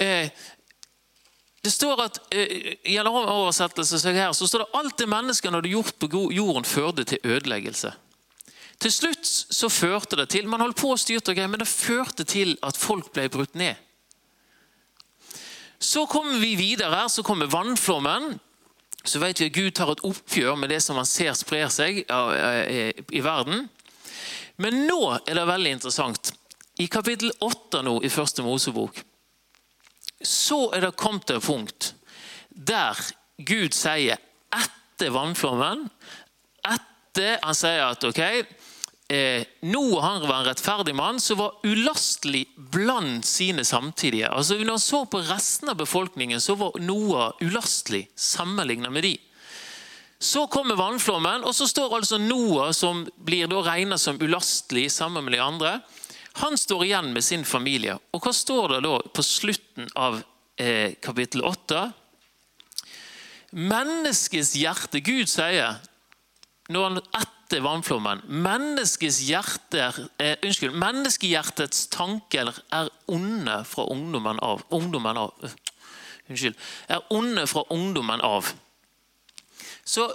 [0.00, 0.44] Uh,
[1.64, 5.72] det står at, eh, I en oversettelse her, så står det alt det menneskene hadde
[5.72, 7.94] gjort på jorden, førte til ødeleggelse.
[8.84, 11.70] Til slutt så førte det til Man holdt på å styrte og greier, men det
[11.70, 13.80] førte til at folk ble brutt ned.
[15.80, 18.38] Så kommer vi videre så kommer vannflommen.
[19.04, 22.04] Så vet vi at Gud tar et oppgjør med det som man ser sprer seg
[22.04, 23.68] i verden.
[24.56, 26.32] Men nå er det veldig interessant.
[26.80, 28.98] I kapittel 8 nå i første Mosebok
[30.24, 31.90] så er det kommet til et punkt
[32.50, 32.98] der
[33.46, 34.18] Gud sier
[34.54, 35.88] etter vannflommen
[36.64, 38.20] Etter han sier at ok,
[39.12, 44.30] eh, Noah han var en rettferdig mann som var ulastelig blant sine samtidige.
[44.32, 49.14] Altså Når han så på resten av befolkningen, så var Noah ulastelig sammenlignet med de.
[50.18, 55.36] Så kommer vannflommen, og så står altså Noah, som blir regnet som ulastelig sammen med
[55.36, 55.76] de andre.
[56.42, 57.94] Han står igjen med sin familie.
[58.14, 60.18] Og hva står det da på slutten av
[60.58, 61.84] eh, kapittel 8?
[63.54, 65.78] Menneskets hjerte Gud sier
[66.72, 74.64] når han etter vannflommen Menneskets hjerter, eh, unnskyld, menneskehjertets tanker er onde fra ungdommen av.
[74.74, 75.54] Ungdommen av øh,
[76.32, 78.50] unnskyld, er onde fra ungdommen av.
[79.84, 80.08] Så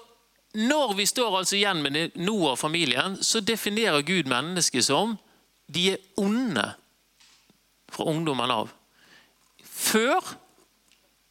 [0.57, 5.15] når vi står altså igjen med Noah og familien, så definerer Gud mennesket som
[5.69, 6.65] de er onde
[7.93, 8.71] fra ungdommen av.
[9.63, 10.35] Før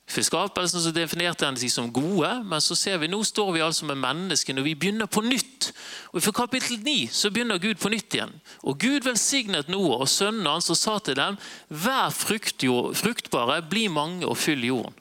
[0.09, 3.61] for skapelsen så definerte han seg som gode, men så ser vi, nå står vi
[3.61, 5.68] altså med menneskene, og vi begynner på nytt.
[6.14, 8.33] Og For kapittel 9 så begynner Gud på nytt igjen.
[8.64, 11.37] Og Gud velsignet Noah og sønnen hans og sa til dem
[11.68, 14.96] vær fruktbare, bli mange og fyll jorden.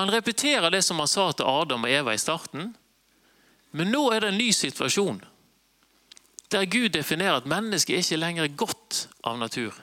[0.00, 2.72] Han repeterer det som han sa til Adam og Eva i starten.
[3.76, 5.20] Men nå er det en ny situasjon,
[6.54, 9.74] der Gud definerer at mennesket er ikke lenger godt av natur.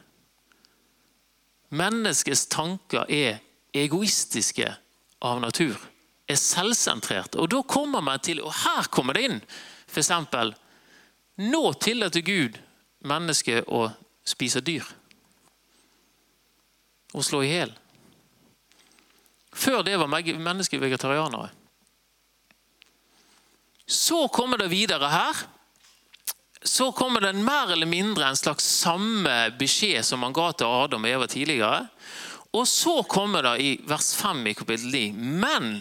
[1.72, 3.42] Menneskets tanker er
[3.76, 4.70] egoistiske
[5.24, 5.78] av natur.
[6.28, 7.40] Er selvsentrerte.
[7.40, 9.40] Og da kommer man til, og her kommer det inn,
[9.92, 10.12] f.eks.
[11.42, 12.60] Nå tillater Gud
[13.08, 13.88] mennesket å
[14.28, 14.86] spise dyr.
[17.12, 17.72] Og slå i hjel.
[19.52, 21.50] Før det var mennesker vegetarianere.
[23.88, 25.42] Så kommer det videre her.
[26.62, 31.08] Så kommer det mer eller mindre en slags samme beskjed som han ga til Adam
[31.08, 31.88] og Eva tidligere.
[32.54, 35.06] Og så kommer det i vers 5 i kapittel 9.
[35.42, 35.80] Men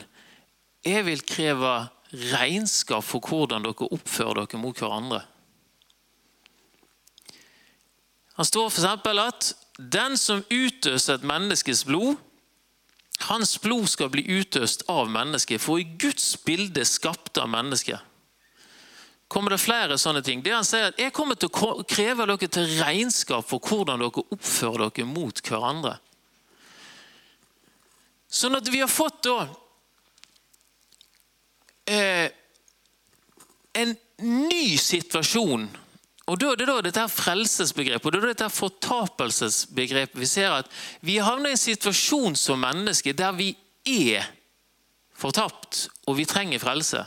[0.87, 1.75] jeg vil kreve
[2.33, 5.21] regnskap for hvordan dere oppfører dere mot hverandre.
[8.41, 8.87] Han står f.eks.
[9.21, 12.17] at den som utøser et menneskes blod,
[13.29, 18.01] hans blod skal bli utøst av mennesket, for i Guds bilde skapte av mennesket.
[19.31, 20.41] Kommer det flere sånne ting?
[20.43, 24.25] Det han sier at Jeg kommer til å kreve dere til regnskap for hvordan dere
[24.35, 25.95] oppfører dere mot hverandre.
[28.31, 29.37] Sånn at vi har fått da
[31.91, 32.27] eh,
[33.79, 33.95] en
[34.27, 35.69] ny situasjon.
[36.31, 40.19] Og Da er det da dette frelsesbegrepet og det er dette fortapelsesbegrepet.
[40.19, 40.75] Vi ser at
[41.07, 43.49] vi havner i en situasjon som mennesker der vi
[43.87, 44.27] er
[45.15, 47.03] fortapt, og vi trenger frelse.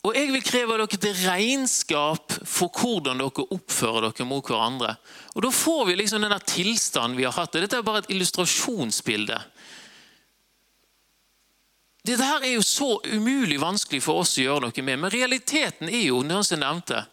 [0.00, 4.94] Og jeg vil kreve dere til regnskap for hvordan dere oppfører dere mot hverandre.
[5.34, 7.52] Og Da får vi liksom den tilstanden vi har hatt.
[7.52, 9.36] Dette er bare et illustrasjonsbilde.
[12.06, 15.92] Dette her er jo så umulig vanskelig for oss å gjøre noe med, men realiteten
[15.92, 17.06] er jo som jeg nevnte,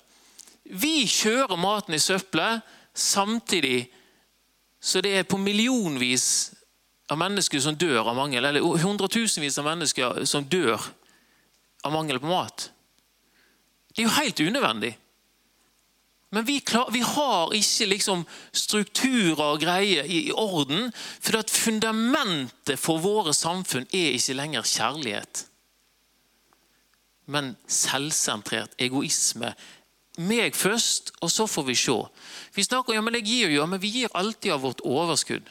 [0.64, 2.62] Vi kjører maten i søppelet
[2.94, 3.88] samtidig
[4.80, 6.54] så det er på millionvis
[7.10, 10.82] av mennesker som dør av mangel, eller hundretusenvis av mennesker som dør
[11.84, 12.70] av mangel på mat.
[13.98, 14.92] Det er jo helt unødvendig.
[16.30, 20.92] Men vi, klar, vi har ikke liksom strukturer og greier i, i orden,
[21.24, 25.48] for fundamentet for våre samfunn er ikke lenger kjærlighet.
[27.26, 29.56] Men selvsentrert egoisme.
[30.18, 31.98] Meg først, og så får vi se.
[32.54, 35.50] Vi snakker ja, men jeg gir jo, ja, men vi gir alltid av vårt overskudd.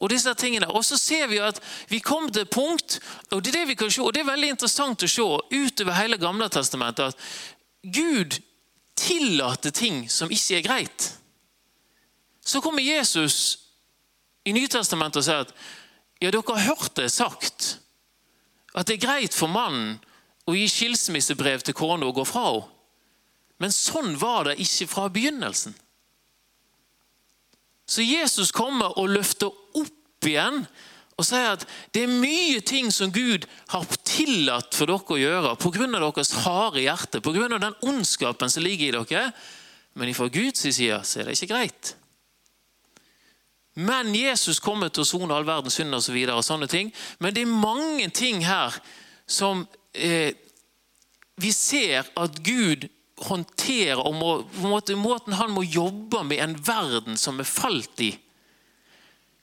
[0.00, 0.68] Og disse tingene.
[0.68, 2.98] Og så ser vi at vi kom til et punkt,
[3.30, 5.96] og det er det vi kan se, og det er veldig interessant å se utover
[5.96, 8.40] hele Gamle testamentet, at Gud
[8.96, 11.08] tillater ting som ikke er greit.
[12.44, 13.58] Så kommer Jesus
[14.46, 15.56] i Nytestamentet og sier at
[16.22, 17.78] ja, dere har hørt det sagt,
[18.76, 19.96] at det er greit for mannen
[20.46, 22.72] å gi skilsmissebrev til kona og gå fra henne.
[23.56, 25.72] Men sånn var det ikke fra begynnelsen.
[27.88, 29.54] Så Jesus kommer og løfter
[30.30, 30.64] igjen
[31.16, 31.62] og sier at
[31.96, 35.86] det er mye ting som Gud har tillatt for dere å gjøre pga.
[35.88, 37.48] deres harde hjerte, pga.
[37.56, 39.30] den ondskapen som ligger i dere.
[39.94, 41.94] Men fra Guds side så er det ikke greit.
[43.76, 46.92] Men Jesus kommer til å sone all verdens synd og, så og sånne ting.
[47.18, 48.76] Men det er mange ting her
[49.26, 50.32] som eh,
[51.36, 52.88] vi ser at Gud
[53.24, 54.30] håndterer og må,
[54.64, 58.12] måte, Måten han må jobbe med en verden som er falt i,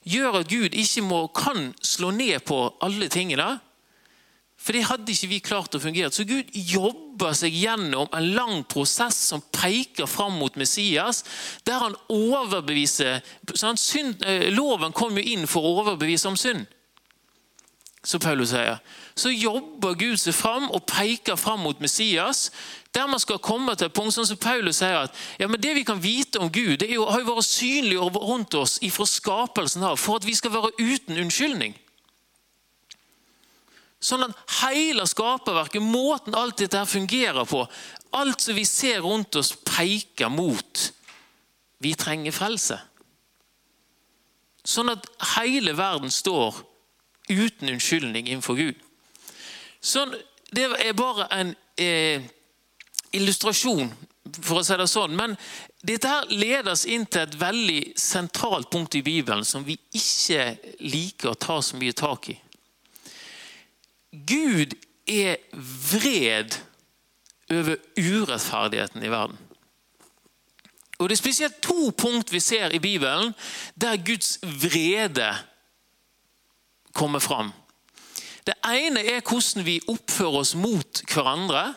[0.04, 3.56] gjør at Gud ikke må, kan slå ned på alle tingene.
[4.64, 6.12] For det hadde ikke vi klart å fungere.
[6.14, 11.24] Så Gud jobber seg gjennom en lang prosess som peker fram mot Messias,
[11.68, 13.20] der han overbeviser
[13.52, 16.64] sånn, synd, eh, Loven kom jo inn for å overbevise om synd,
[18.04, 18.80] som Paulus sier.
[19.16, 22.50] Så jobber Gud seg fram og peker fram mot Messias,
[22.94, 25.72] der man skal komme til et punkt sånn som Paulus sier at ja, men det
[25.78, 29.86] vi kan vite om Gud, det jo, har jo vært synlig rundt oss fra skapelsen
[29.88, 31.78] av, for at vi skal være uten unnskyldning.
[34.04, 37.64] Sånn at hele skaperverket, måten alt dette her fungerer på,
[38.14, 40.90] alt som vi ser rundt oss, peker mot
[41.84, 42.78] vi trenger frelse.
[44.64, 46.62] Sånn at hele verden står
[47.30, 48.80] uten unnskyldning innenfor Gud.
[49.84, 50.16] Sånn,
[50.54, 52.24] det er bare en eh,
[53.16, 53.92] illustrasjon,
[54.40, 55.16] for å si det sånn.
[55.18, 55.36] Men
[55.84, 60.54] dette her leder oss inn til et veldig sentralt punkt i Bibelen som vi ikke
[60.84, 62.38] liker å ta så mye tak i.
[64.14, 64.78] Gud
[65.10, 65.42] er
[65.92, 66.56] vred
[67.52, 69.40] over urettferdigheten i verden.
[71.02, 73.34] Og Det er spesielt to punkt vi ser i Bibelen
[73.76, 75.34] der Guds vrede
[76.94, 77.52] kommer fram.
[78.44, 81.74] Det ene er hvordan vi oppfører oss mot hverandre.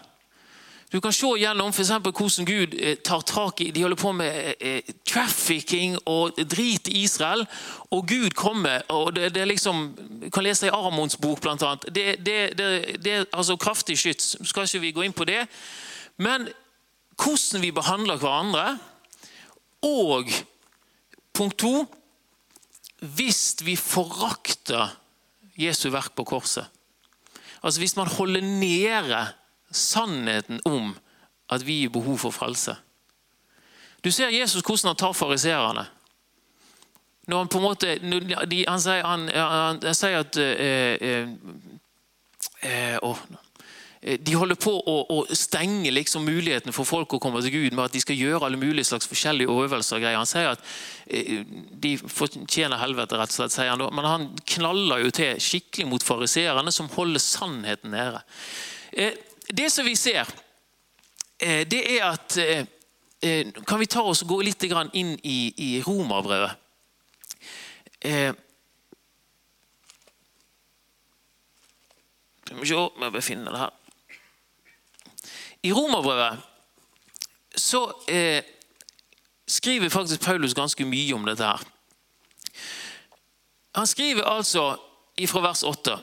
[0.93, 4.37] Du kan se gjennom for hvordan Gud eh, tar tak i De holder på med
[4.37, 7.47] eh, eh, trafficking og drit i Israel.
[7.91, 11.85] Og Gud kommer og det, det liksom, Du kan lese i Aramons bok, annet.
[11.95, 12.59] Det, det,
[13.05, 14.37] det, er altså kraftig skyts.
[14.43, 15.47] Skal ikke vi gå inn på det.
[16.17, 16.49] Men
[17.17, 18.79] hvordan vi behandler hverandre.
[19.83, 20.31] Og
[21.35, 21.87] punkt to
[23.01, 24.97] Hvis vi forakter
[25.59, 26.67] Jesu verk på korset.
[27.63, 29.27] Altså Hvis man holder nede
[29.73, 30.97] sannheten om
[31.51, 32.77] at vi har behov for frelse.
[34.05, 35.87] Du ser Jesus hvordan han tar fariseerne.
[37.27, 37.99] Når han på en måte,
[38.69, 41.29] han, sier, han, han, han sier at eh, eh,
[42.63, 43.17] eh, å,
[44.07, 47.89] De holder på å, å stenge liksom muligheten for folk å komme til Gud med
[47.89, 49.97] at de skal gjøre alle mulige slags forskjellige øvelser.
[49.97, 50.21] og greier.
[50.21, 50.63] Han sier at
[51.11, 51.41] eh,
[51.83, 56.07] de fortjener helvete, rett og slett, sier han men han knaller jo til skikkelig mot
[56.07, 58.23] fariseerne, som holder sannheten nede.
[58.93, 59.19] Eh,
[59.51, 60.31] det som vi ser,
[61.43, 62.67] eh, det er at eh,
[63.23, 66.63] eh, Kan vi ta oss og gå litt inn i, i romerbrevet?
[72.55, 73.86] Vi se om jeg befinner det her.
[75.67, 76.43] I romerbrevet
[77.57, 78.45] så eh,
[79.49, 81.45] skriver faktisk Paulus ganske mye om dette.
[81.45, 81.65] her.
[83.77, 84.77] Han skriver altså
[85.29, 85.97] fra vers 8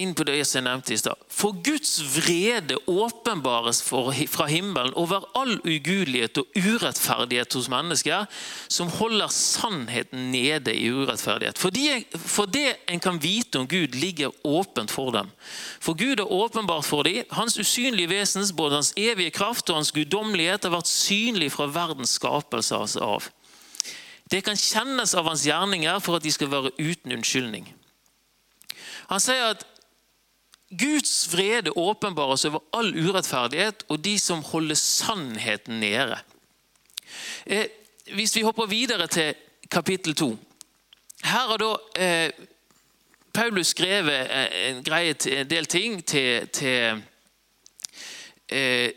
[0.00, 1.20] inn på det jeg nevnte i stad.
[1.30, 8.24] For Guds vrede åpenbares fra himmelen over all ugudelighet og urettferdighet hos mennesker
[8.66, 11.60] som holder sannheten nede i urettferdighet.
[11.60, 11.70] For,
[12.18, 15.30] for det en kan vite om Gud, ligger åpent for dem.
[15.78, 17.22] For Gud er åpenbart for dem.
[17.30, 22.16] Hans usynlige vesens, både hans evige kraft og hans guddommelighet, har vært synlig fra verdens
[22.18, 23.30] skapelse av.
[24.30, 27.68] Det kan kjennes av hans gjerninger for at de skal være uten unnskyldning.
[29.12, 29.62] Han sier at
[30.78, 36.18] Guds vrede åpenbares over all urettferdighet og de som holder sannheten nede.
[37.46, 37.66] Eh,
[38.14, 39.34] hvis vi hopper videre til
[39.70, 40.30] kapittel 2.
[41.24, 42.32] Her har da eh,
[43.34, 47.02] Paulus skrevet eh, en, greie, en del ting til, til,
[48.48, 48.90] eh,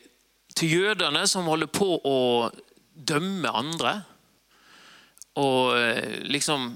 [0.55, 2.19] til jødene som holder på å
[2.93, 3.95] dømme andre.
[5.41, 6.69] Og eh, liksom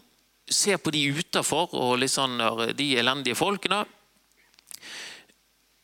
[0.52, 2.42] se på de utafor og liksom,
[2.78, 3.84] de elendige folkene.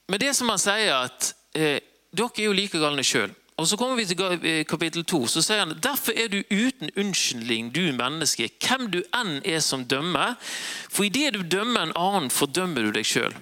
[0.08, 1.82] Men det som han sier, at eh,
[2.16, 3.34] dere er jo like galne sjøl.
[3.58, 5.28] Og Så kommer vi til eh, kapittel 2.
[5.28, 9.84] Så sier han derfor er du uten unnskyldning, du menneske, hvem du enn er som
[9.86, 10.38] dømmer.
[10.90, 13.34] For idet du dømmer en annen, fordømmer du deg sjøl.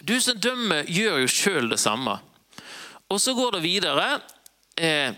[0.00, 2.16] Du som dømmer, gjør jo sjøl det samme.
[3.12, 4.08] Og så går det videre.
[4.80, 5.12] Eh,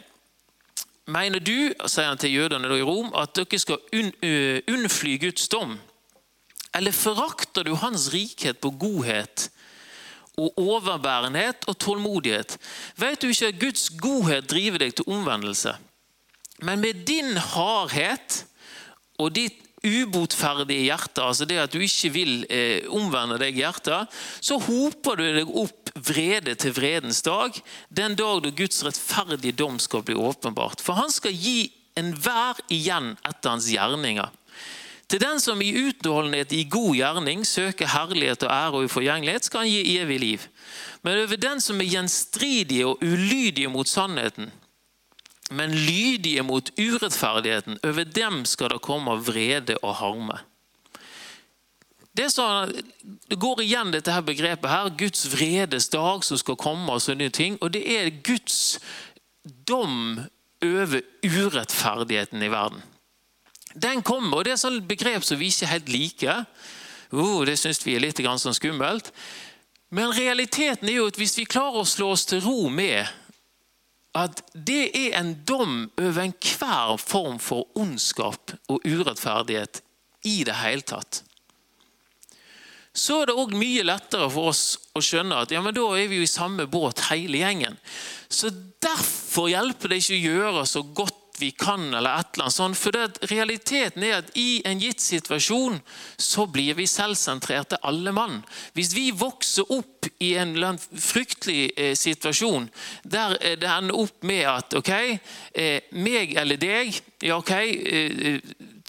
[1.07, 5.47] mener du, sier han til jødene i Rom, at dere skal unn, uh, unnfly Guds
[5.53, 5.79] dom?
[6.75, 9.51] Eller forakter du hans rikhet på godhet
[10.41, 12.57] og overbærenhet og tålmodighet.
[12.97, 15.75] Vet du ikke at Guds godhet driver deg til omvendelse?
[16.63, 18.45] Men med din hardhet
[19.21, 24.11] og ditt ubotferdige hjerte, altså det at du ikke vil eh, omvende deg hjertet,
[24.41, 27.59] så hoper du deg opp vrede til vredens dag,
[27.91, 30.81] den dag da Guds rettferdige dom skal bli åpenbart.
[30.81, 34.31] For han skal gi enhver igjen etter hans gjerninger.
[35.13, 39.67] Til den som i utholdenhet i god gjerning søker herlighet og ære og uforgjengelighet, skal
[39.67, 40.45] han gi evig liv.
[41.05, 44.49] Men over den som er gjenstridige og ulydige mot sannheten,
[45.51, 47.77] men lydige mot urettferdigheten.
[47.85, 50.39] Over dem skal det komme vrede og harme.
[52.17, 52.73] Det, sånn,
[53.29, 56.89] det, går igjen dette her begrepet her, Guds vredes dag som skal komme.
[56.89, 58.81] og sånne ting, og Det er Guds
[59.69, 60.25] dom
[60.65, 62.81] over urettferdigheten i verden.
[63.75, 66.45] Den kommer, og Det er et sånt begrep som vi ikke helt liker.
[67.13, 69.13] Oh, det syns vi er litt sånn skummelt.
[69.93, 73.05] Men realiteten er jo at hvis vi klarer å slå oss til ro med
[74.17, 79.83] at det er en dom over enhver form for ondskap og urettferdighet
[80.29, 81.23] i det hele tatt.
[82.93, 86.11] Så er det òg mye lettere for oss å skjønne at ja, men da er
[86.11, 87.79] vi jo i samme båt hele gjengen.
[88.29, 88.53] Så
[88.83, 92.79] Derfor hjelper det ikke å gjøre så godt vi kan, eller et eller annet sånt.
[92.79, 95.81] For det, realiteten er at i en gitt situasjon
[96.17, 98.41] så blir vi selvsentrerte alle mann.
[98.77, 102.69] Hvis vi vokser opp i en fryktelig eh, situasjon
[103.03, 104.93] der eh, det ender opp med at ok,
[105.55, 108.39] eh, meg eller deg ja ok, eh,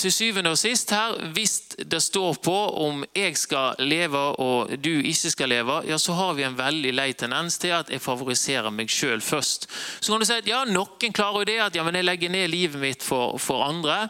[0.04, 4.92] til syvende og sist her, hvis det står på om jeg skal leve og du
[5.00, 8.74] ikke skal leve, ja, så har vi en veldig lei tendens til at jeg favoriserer
[8.74, 9.70] meg sjøl først.
[10.00, 12.34] Så kan du si at ja, noen klarer jo det, at ja, men jeg legger
[12.34, 14.08] ned livet mitt for, for andre.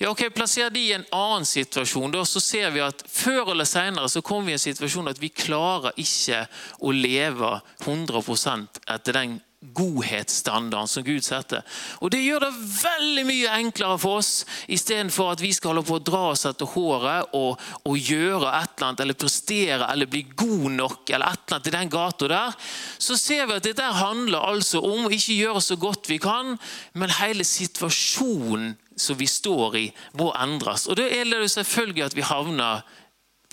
[0.00, 3.68] Ja, ok, Plasser de i en annen situasjon, da, så ser vi at før eller
[3.68, 6.44] senere så kommer vi i en situasjon at vi klarer ikke
[6.82, 9.38] å leve 100% etter den
[9.74, 11.62] godhetsstandarden som Gud setter.
[12.00, 12.52] Og Det gjør det
[12.82, 16.70] veldig mye enklere for oss, istedenfor at vi skal holde på å dra oss etter
[16.76, 21.44] håret og, og, gjøre et eller annet, eller prestere eller bli god nok, eller et
[21.46, 22.56] eller annet i den gata der.
[22.98, 26.56] Så ser vi at dette handler altså om å ikke gjøre så godt vi kan,
[26.94, 29.86] men hele situasjonen som vi står i,
[30.16, 30.86] må endres.
[30.88, 32.86] Og Da gjelder det selvfølgelig at vi havner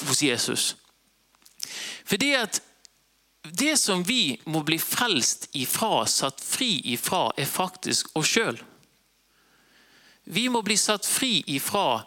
[0.07, 0.75] hos Jesus.
[2.07, 2.61] Fordi at
[3.43, 8.59] det som vi må bli frelst ifra, satt fri ifra, er faktisk oss sjøl.
[10.23, 12.03] Vi må bli satt fri ifra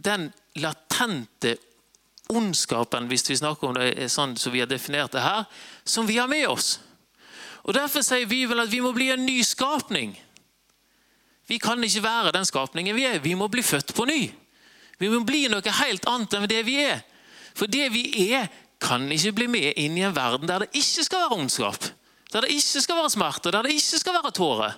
[0.00, 1.56] den latente
[2.32, 5.44] ondskapen, hvis vi snakker om det sånn som vi har definert det her,
[5.84, 6.78] som vi har med oss.
[7.68, 10.14] Og Derfor sier vi vel at vi må bli en ny skapning.
[11.48, 13.20] Vi kan ikke være den skapningen vi er.
[13.24, 14.22] Vi må bli født på ny.
[14.98, 17.04] Vi må bli noe helt annet enn det vi er.
[17.56, 18.48] For det vi er,
[18.80, 21.88] kan ikke bli med inn i en verden der det ikke skal være ondskap.
[22.32, 24.76] Der det ikke skal være smerte, der det ikke skal være tårer.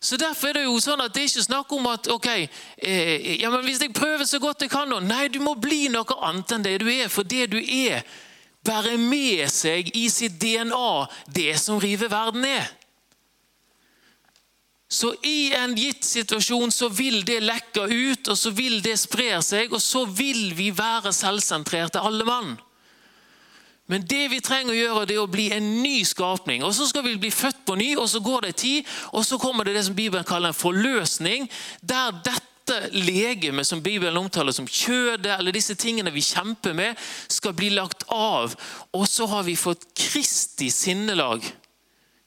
[0.00, 3.36] Så Derfor er det jo sånn at det er ikke snakk om at ok, eh,
[3.42, 6.16] ja, men hvis jeg prøver så godt jeg kan nå Nei, du må bli noe
[6.24, 7.10] annet enn det du er.
[7.12, 8.00] For det du er,
[8.64, 10.92] bærer med seg i sitt DNA
[11.36, 12.79] det som river verden ned.
[14.90, 19.36] Så i en gitt situasjon så vil det lekke ut, og så vil det spre
[19.46, 22.56] seg, og så vil vi være selvsentrerte, alle mann.
[23.90, 26.62] Men det vi trenger å gjøre, det er å bli en ny skapning.
[26.66, 29.38] Og Så skal vi bli født på ny, og så går det tid, og så
[29.38, 31.46] kommer det det som Bibelen kaller en forløsning.
[31.82, 36.98] Der dette legemet som Bibelen omtaler som kjødet, eller disse tingene vi kjemper med,
[37.30, 38.54] skal bli lagt av.
[38.94, 41.46] Og så har vi fått Kristi sinnelag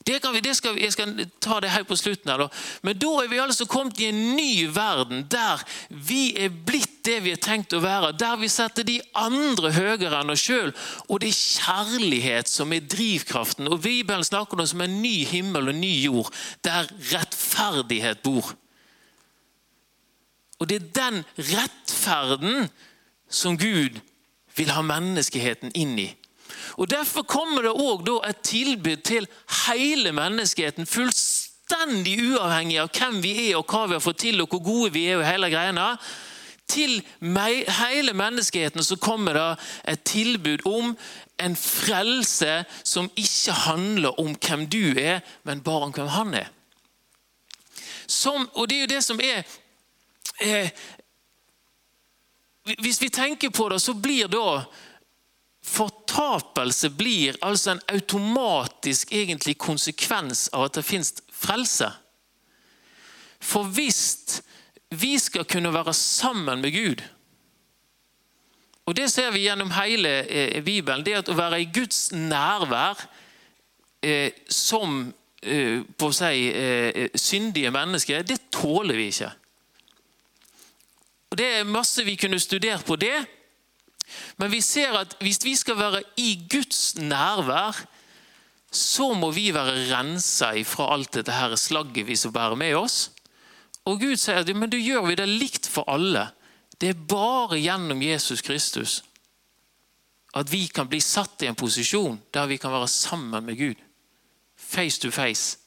[0.03, 2.31] det kan vi, det skal, jeg skal ta det helt på slutten.
[2.31, 2.43] her.
[2.43, 2.47] Da.
[2.83, 7.19] Men da er vi altså kommet i en ny verden der vi er blitt det
[7.23, 8.13] vi er tenkt å være.
[8.19, 10.73] Der vi setter de andre høyere enn oss sjøl.
[11.07, 13.67] Og det er kjærlighet som er drivkraften.
[13.71, 16.31] Og Bibelen snakker om en ny himmel og ny jord,
[16.63, 18.53] der rettferdighet bor.
[20.59, 22.67] Og det er den rettferden
[23.27, 23.99] som Gud
[24.55, 26.09] vil ha menneskeheten inn i.
[26.77, 29.27] Og Derfor kommer det også et tilbud til
[29.67, 34.49] hele menneskeheten, fullstendig uavhengig av hvem vi er og hva vi har fått til, og
[34.49, 35.17] hvor gode vi er.
[35.17, 35.97] og hele greiene.
[36.67, 37.01] Til
[37.83, 39.49] hele menneskeheten så kommer det
[39.93, 40.95] et tilbud om
[41.43, 46.49] en frelse som ikke handler om hvem du er, men bare om hvem han er.
[48.07, 49.43] Som, og det er jo det som er
[50.41, 50.69] eh,
[52.79, 54.63] Hvis vi tenker på det, så blir da
[55.63, 61.87] Fortapelse blir altså en automatisk egentlig konsekvens av at det fins frelse.
[63.43, 64.41] For hvis
[64.93, 67.03] vi skal kunne være sammen med Gud,
[68.85, 71.05] Og Det ser vi gjennom hele eh, Bibelen.
[71.05, 72.99] Det at å være i Guds nærvær
[74.03, 79.31] eh, som eh, på å si, eh, syndige mennesker, det tåler vi ikke.
[81.31, 83.15] Og Det er masse vi kunne studert på det.
[84.37, 87.83] Men vi ser at hvis vi skal være i Guds nærvær,
[88.73, 93.11] så må vi være rensa fra alt dette her slagget vi som bærer med oss.
[93.85, 96.29] Og Gud sier at men da gjør vi det likt for alle.
[96.81, 99.01] Det er bare gjennom Jesus Kristus
[100.33, 103.77] at vi kan bli satt i en posisjon der vi kan være sammen med Gud.
[104.57, 105.59] Face to face.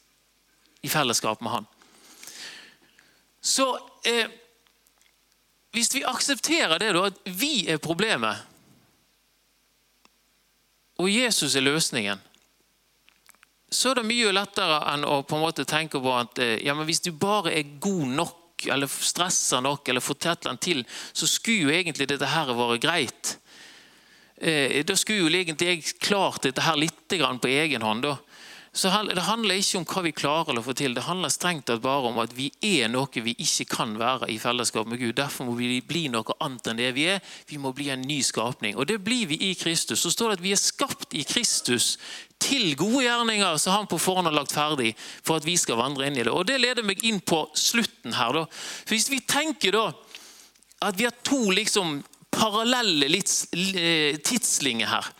[0.83, 1.67] I fellesskap med Han.
[3.41, 4.27] Så eh,
[5.77, 8.41] hvis vi aksepterer det, da, at vi er problemet,
[10.97, 12.23] og Jesus er løsningen,
[13.69, 16.87] så er det mye lettere enn å på en måte tenke på at ja, men
[16.87, 20.81] hvis du bare er god nok, eller stresser nok, eller får tettlene til,
[21.13, 23.35] så skulle jo egentlig dette her vært greit.
[24.37, 28.07] Eh, da skulle jo egentlig jeg klart dette her litt på egen hånd.
[28.07, 28.17] da.
[28.77, 31.81] Så Det handler ikke om hva vi klarer å få til, det handler strengt tatt
[31.81, 35.15] bare om at vi er noe vi ikke kan være i fellesskap med Gud.
[35.17, 37.23] Derfor må vi bli noe annet enn det vi er.
[37.49, 38.77] Vi må bli en ny skapning.
[38.77, 40.03] Og det blir vi i Kristus.
[40.05, 41.95] Så står det at vi er skapt i Kristus
[42.37, 44.93] til gode gjerninger som han på forhånd har lagt ferdig
[45.25, 46.29] for at vi skal vandre inn i det.
[46.29, 48.43] Og Det leder meg inn på slutten her.
[48.43, 48.45] da.
[48.85, 49.87] For Hvis vi tenker da
[50.85, 55.15] at vi har to liksom parallelle tidslinger tidslinjer her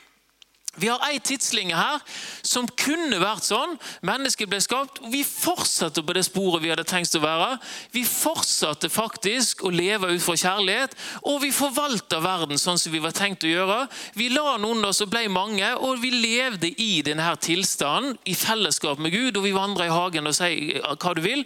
[0.77, 2.01] vi har ei tidslinje her
[2.45, 3.75] som kunne vært sånn.
[4.05, 7.57] Mennesket ble skapt, og vi fortsatte på det sporet vi hadde tenkt å være.
[7.95, 10.93] Vi fortsatte faktisk å leve ut fra kjærlighet,
[11.25, 13.79] og vi forvalta verden sånn som vi var tenkt å gjøre.
[14.17, 18.37] Vi la noen av oss og ble mange, og vi levde i denne tilstanden i
[18.37, 19.37] fellesskap med Gud.
[19.37, 21.45] Og vi vandra i hagen og sier hva du vil.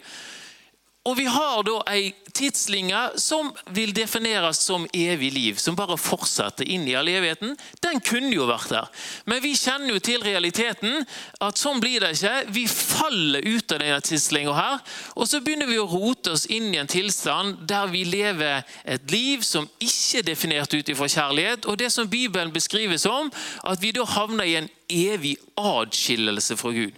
[1.09, 6.67] Og vi har da ei tidslinje som vil defineres som evig liv, som bare fortsetter
[6.69, 7.55] inn i all evigheten.
[7.81, 8.91] Den kunne jo vært der.
[9.25, 11.01] Men vi kjenner jo til realiteten,
[11.41, 12.35] at sånn blir det ikke.
[12.53, 14.77] Vi faller ut av denne tidslinja her,
[15.17, 19.09] og så begynner vi å rote oss inn i en tilstand der vi lever et
[19.09, 23.33] liv som ikke er definert ut ifra kjærlighet, og det som Bibelen beskriver som,
[23.65, 26.93] at vi da havner i en evig adskillelse fra Gud.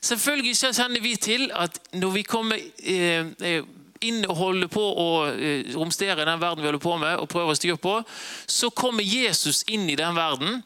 [0.00, 3.66] Selvfølgelig kjenner vi til at når vi kommer eh, eh,
[4.06, 7.54] inn og holder på å eh, romstere den verden vi holder på med, og prøver
[7.54, 7.96] å styre på,
[8.46, 10.60] så kommer Jesus inn i den verden.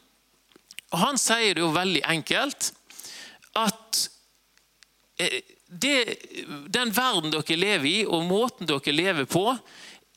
[0.93, 2.71] Og Han sier det jo veldig enkelt
[3.57, 4.07] at
[5.73, 5.97] det,
[6.73, 9.45] den verden dere lever i, og måten dere lever på,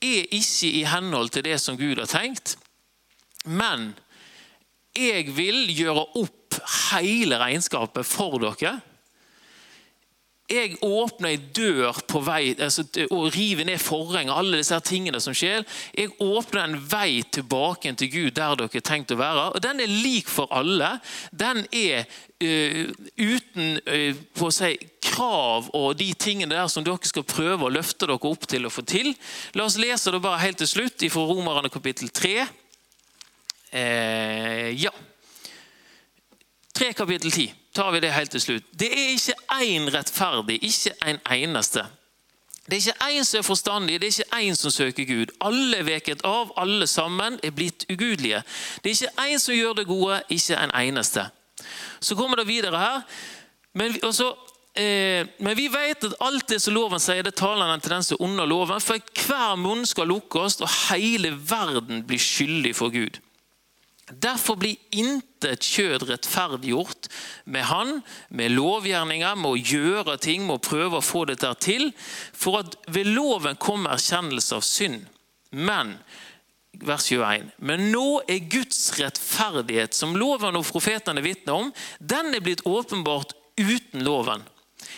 [0.05, 2.57] er ikke i henhold til det som Gud har tenkt.
[3.47, 3.95] Men
[4.97, 6.46] jeg vil gjøre opp
[6.91, 8.79] hele regnskapet for dere
[10.47, 15.35] jeg åpner ei dør på vei altså, og river ned forhenget, alle disse tingene som
[15.35, 15.65] skjer.
[15.97, 19.49] Jeg åpner en vei tilbake til Gud der dere har tenkt å være.
[19.57, 20.93] og Den er lik for alle.
[21.35, 22.85] Den er uh,
[23.19, 24.71] uten uh, på å si,
[25.07, 28.73] krav og de tingene der som dere skal prøve å løfte dere opp til å
[28.73, 29.13] få til.
[29.59, 32.39] La oss lese det bare helt til slutt fra Romerne kapittel 3.
[33.75, 34.95] Uh, ja.
[36.77, 38.65] 3 kapittel 10 tar vi det helt til slutt.
[38.73, 41.85] Det er ikke én rettferdig, ikke en eneste.
[42.67, 45.33] Det er ikke én som er forstandig, det er ikke én som søker Gud.
[45.41, 48.43] Alle er veket av, alle sammen er blitt ugudelige.
[48.85, 51.29] Det er ikke én som gjør det gode, ikke en eneste.
[52.01, 53.01] Så kommer det videre her.
[53.73, 54.35] Men, også,
[54.77, 58.03] eh, men vi vet at alt det som loven sier, det taler den til den
[58.03, 58.81] som er under loven.
[58.81, 63.21] For hver munn skal lukkes, og hele verden blir skyldig for Gud.
[64.07, 67.09] Derfor blir intet kjød rettferdiggjort
[67.51, 68.01] med han,
[68.31, 71.89] med lovgjerninger, med å gjøre ting, med å prøve å få dette til.
[72.31, 75.09] For at ved loven kommer erkjennelse av synd.
[75.51, 75.97] Men
[76.87, 77.51] vers 21.
[77.59, 83.35] Men nå er Guds rettferdighet, som loven og profetene vitner om, den er blitt åpenbart
[83.59, 84.45] uten loven.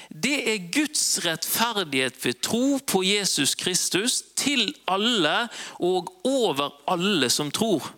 [0.09, 5.47] Det er Guds rettferdighet ved tro på Jesus Kristus til alle
[5.85, 7.89] og over alle som tror.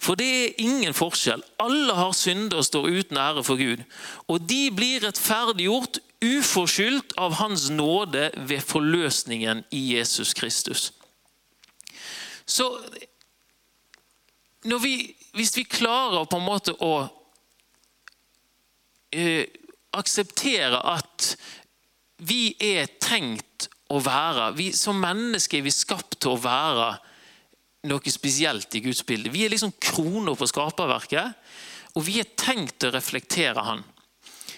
[0.00, 1.42] For det er ingen forskjell.
[1.62, 3.82] Alle har synder og står uten ære for Gud.
[4.28, 10.92] Og de blir rettferdiggjort uforskyldt av Hans nåde ved forløsningen i Jesus Kristus.
[12.46, 12.70] Så
[14.62, 17.08] vi, Hvis vi klarer på en måte å
[19.12, 19.44] eh,
[19.92, 21.34] akseptere at
[22.24, 26.94] vi er tenkt å være vi, Som mennesker er vi skapt til å være
[27.88, 29.32] noe spesielt i Guds bilde.
[29.32, 31.36] Vi er liksom kroner på skaperverket,
[31.96, 33.84] og vi er tenkt å reflektere Han.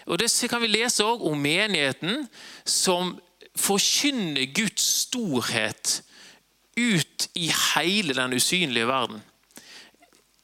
[0.08, 2.28] Og Det kan vi lese også om menigheten
[2.64, 3.18] som
[3.58, 6.02] forkynner Guds storhet
[6.78, 9.22] ut i hele den usynlige verden.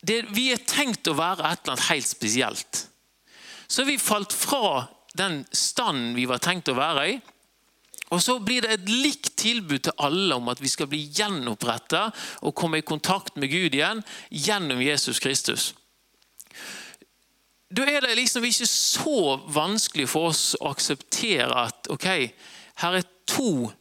[0.03, 2.89] det, vi er tenkt å være et eller annet helt spesielt.
[3.68, 7.20] Så har vi falt fra den standen vi var tenkt å være i.
[8.14, 12.06] Og så blir det et likt tilbud til alle om at vi skal bli gjenoppretta
[12.46, 15.72] og komme i kontakt med Gud igjen gjennom Jesus Kristus.
[17.74, 22.06] Da er det liksom ikke så vanskelig for oss å akseptere at ok,
[22.84, 23.72] her er to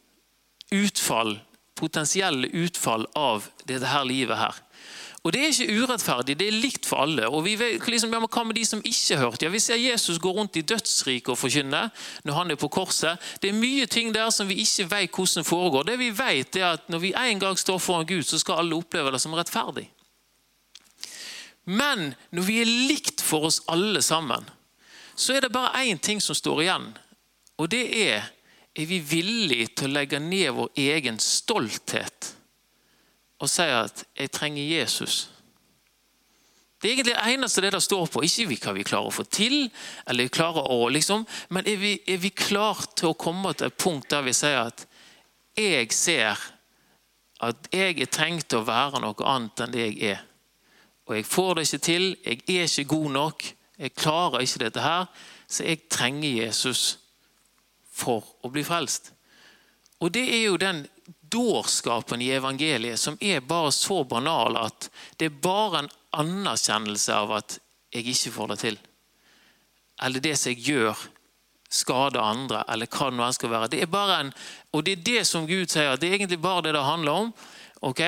[0.74, 1.36] utfall,
[1.78, 4.63] potensielle utfall av dette her livet her.
[5.24, 7.28] Og Det er ikke urettferdig, det er likt for alle.
[7.32, 9.42] Og vi vet, liksom, ja, Hva med de som ikke har hørt?
[9.42, 11.90] Ja, Vi ser Jesus gå rundt i dødsriket og forkynne
[12.24, 13.18] når han er på korset.
[13.40, 15.82] Det er mye ting der som vi ikke vet hvordan foregår.
[15.88, 18.76] Det vi vet er at Når vi en gang står foran Gud, så skal alle
[18.76, 19.90] oppleve det som rettferdig.
[21.64, 24.44] Men når vi er likt for oss alle sammen,
[25.16, 26.98] så er det bare én ting som står igjen.
[27.58, 28.30] Og det er
[28.76, 32.34] er vi villige til å legge ned vår egen stolthet
[33.38, 35.28] og sier at 'jeg trenger Jesus'?
[36.84, 38.20] Det er egentlig det eneste det der står på.
[38.20, 39.70] Ikke hva vi klarer å få til,
[40.06, 43.78] eller klarer å liksom, men er vi, er vi klar til å komme til et
[43.80, 44.86] punkt der vi sier at
[45.56, 46.36] 'jeg ser
[47.40, 50.22] at jeg er tenkt å være noe annet enn det jeg er'.
[51.06, 54.80] Og jeg får det ikke til, jeg er ikke god nok, jeg klarer ikke dette
[54.80, 55.06] her,
[55.48, 56.98] så jeg trenger Jesus
[57.92, 59.12] for å bli frelst.
[60.00, 60.86] Og det er jo den
[61.34, 67.34] dårskapen i evangeliet som er bare så banal at det er bare en anerkjennelse av
[67.40, 67.58] at
[67.94, 68.78] jeg ikke får det til.
[70.02, 71.02] Eller det som jeg gjør,
[71.74, 73.70] skader andre, eller hva det nå skal være.
[73.72, 74.32] Det er bare en,
[74.74, 77.34] og det er det som Gud sier, det er egentlig bare det det handler om.
[77.80, 78.02] ok?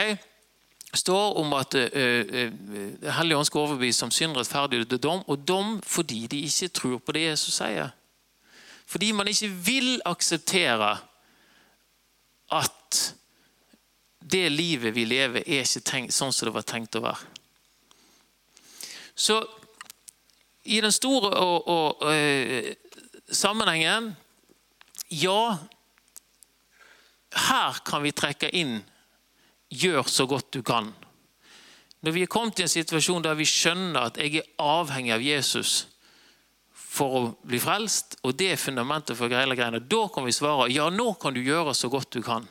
[0.86, 5.80] Det står om at Hellige ånd skal overbevise om synd, rettferdighet og dom, og dom
[5.84, 7.90] fordi de ikke tror på det Jesus sier.
[8.86, 10.96] Fordi man ikke vil akseptere
[12.54, 13.00] at
[14.20, 17.30] det livet vi lever, er ikke tenkt, sånn som det var tenkt å være.
[19.16, 19.38] Så
[20.66, 22.74] i den store og, og, og, eh,
[23.30, 24.14] sammenhengen
[25.08, 25.58] Ja,
[27.46, 28.80] her kan vi trekke inn
[29.70, 30.92] 'gjør så godt du kan'.
[32.02, 35.22] Når vi er kommet i en situasjon der vi skjønner at jeg er avhengig av
[35.22, 35.86] Jesus,
[36.96, 39.84] for å bli frelst, og det er fundamentet for hele greiene.
[39.84, 42.46] Da kan vi svare ja, nå kan du gjøre så godt du kan.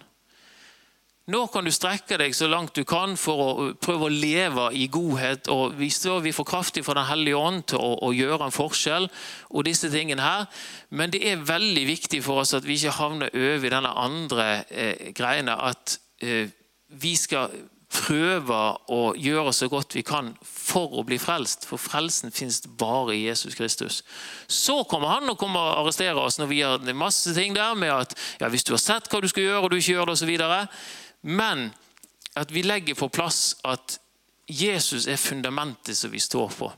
[1.25, 4.85] Nå kan du strekke deg så langt du kan for å prøve å leve i
[4.93, 5.47] godhet.
[5.49, 8.53] og Vi står vi får kraftig fra Den hellige ånd til å, å, gjøre en
[8.53, 9.09] forskjell.
[9.49, 10.45] og disse tingene her,
[10.89, 14.65] Men det er veldig viktig for oss at vi ikke havner over i denne andre
[14.69, 15.57] eh, greiene.
[15.57, 16.53] At eh,
[16.89, 17.49] vi skal
[17.95, 18.59] prøve
[18.91, 21.65] å gjøre så godt vi kan for å bli frelst.
[21.69, 24.01] For frelsen finnes bare i Jesus Kristus.
[24.47, 27.93] Så kommer han og kommer og arresterer oss når vi gjør masse ting der med
[27.93, 30.17] at ja, hvis du har sett hva du skal gjøre og du ikke gjør det
[30.17, 30.33] osv.
[31.25, 31.69] Men
[32.35, 33.99] at vi legger på plass at
[34.51, 36.71] Jesus er fundamentet som vi står på.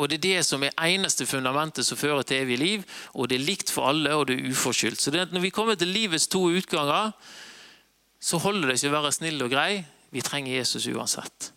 [0.00, 2.84] Og Det er det som er eneste fundamentet som fører til evig liv.
[3.14, 5.00] og Det er likt for alle, og det er uforskyldt.
[5.00, 7.12] Så det Når vi kommer til livets to utganger,
[8.20, 9.84] så holder det ikke å være snill og grei.
[10.12, 11.51] Vi trenger Jesus uansett.